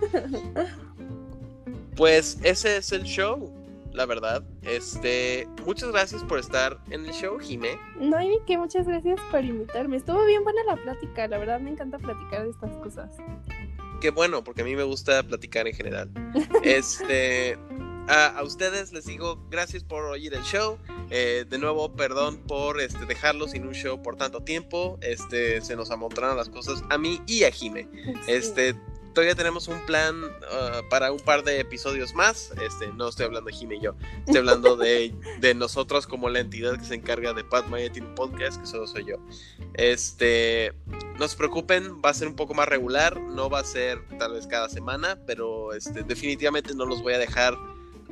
[1.94, 3.52] Pues ese es el show,
[3.92, 4.42] la verdad.
[4.62, 7.78] Este, muchas gracias por estar en el show, Jime.
[8.00, 9.96] No hay ni que muchas gracias por invitarme.
[9.96, 13.12] Estuvo bien buena la plática, la verdad me encanta platicar de estas cosas.
[14.00, 16.10] Qué bueno, porque a mí me gusta platicar en general.
[16.64, 17.56] este,
[18.10, 20.78] a, ustedes les digo gracias por oír el show.
[21.10, 24.98] Eh, de nuevo, perdón por este, dejarlo sin un show por tanto tiempo.
[25.00, 27.88] Este, se nos amontonaron las cosas a mí y a Jime.
[28.26, 28.74] Este,
[29.14, 32.52] todavía tenemos un plan uh, para un par de episodios más.
[32.64, 33.94] Este, no estoy hablando de Jime y yo.
[34.20, 37.66] Estoy hablando de, de nosotros como la entidad que se encarga de Pat
[38.16, 39.16] Podcast, que solo soy yo.
[39.74, 40.72] Este,
[41.18, 43.20] no se preocupen, va a ser un poco más regular.
[43.20, 47.18] No va a ser tal vez cada semana, pero este, definitivamente no los voy a
[47.18, 47.56] dejar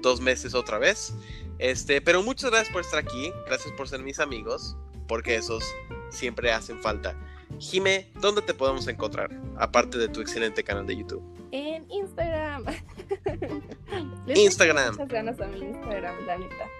[0.00, 1.12] dos meses otra vez.
[1.58, 4.76] Este, pero muchas gracias por estar aquí, gracias por ser mis amigos,
[5.06, 5.64] porque esos
[6.10, 7.16] siempre hacen falta.
[7.58, 9.30] Jime, ¿dónde te podemos encontrar?
[9.56, 11.22] Aparte de tu excelente canal de YouTube.
[11.50, 12.64] En Instagram.
[14.26, 14.92] Instagram.
[14.92, 16.70] Muchas ganas a mi Instagram, la neta.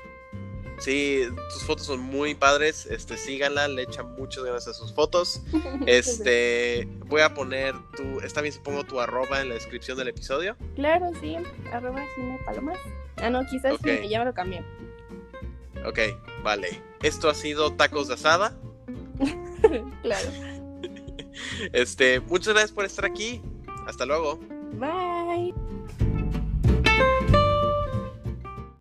[0.78, 2.86] Sí, tus fotos son muy padres.
[2.86, 5.43] Este, síganla, le echan muchas ganas a sus fotos.
[5.86, 10.09] Este, voy a poner tu, está bien si pongo tu arroba en la descripción del
[10.09, 10.57] episodio.
[10.77, 11.36] Claro, sí,
[11.73, 12.78] arroba Gine Palomas.
[13.20, 14.65] Ah, no, quizás sí, ya me lo cambié.
[15.85, 15.99] Ok,
[16.43, 16.82] vale.
[17.03, 18.57] Esto ha sido Tacos de Asada.
[20.03, 20.28] claro.
[21.73, 23.40] Este, muchas gracias por estar aquí.
[23.86, 24.39] Hasta luego.
[24.73, 25.55] Bye.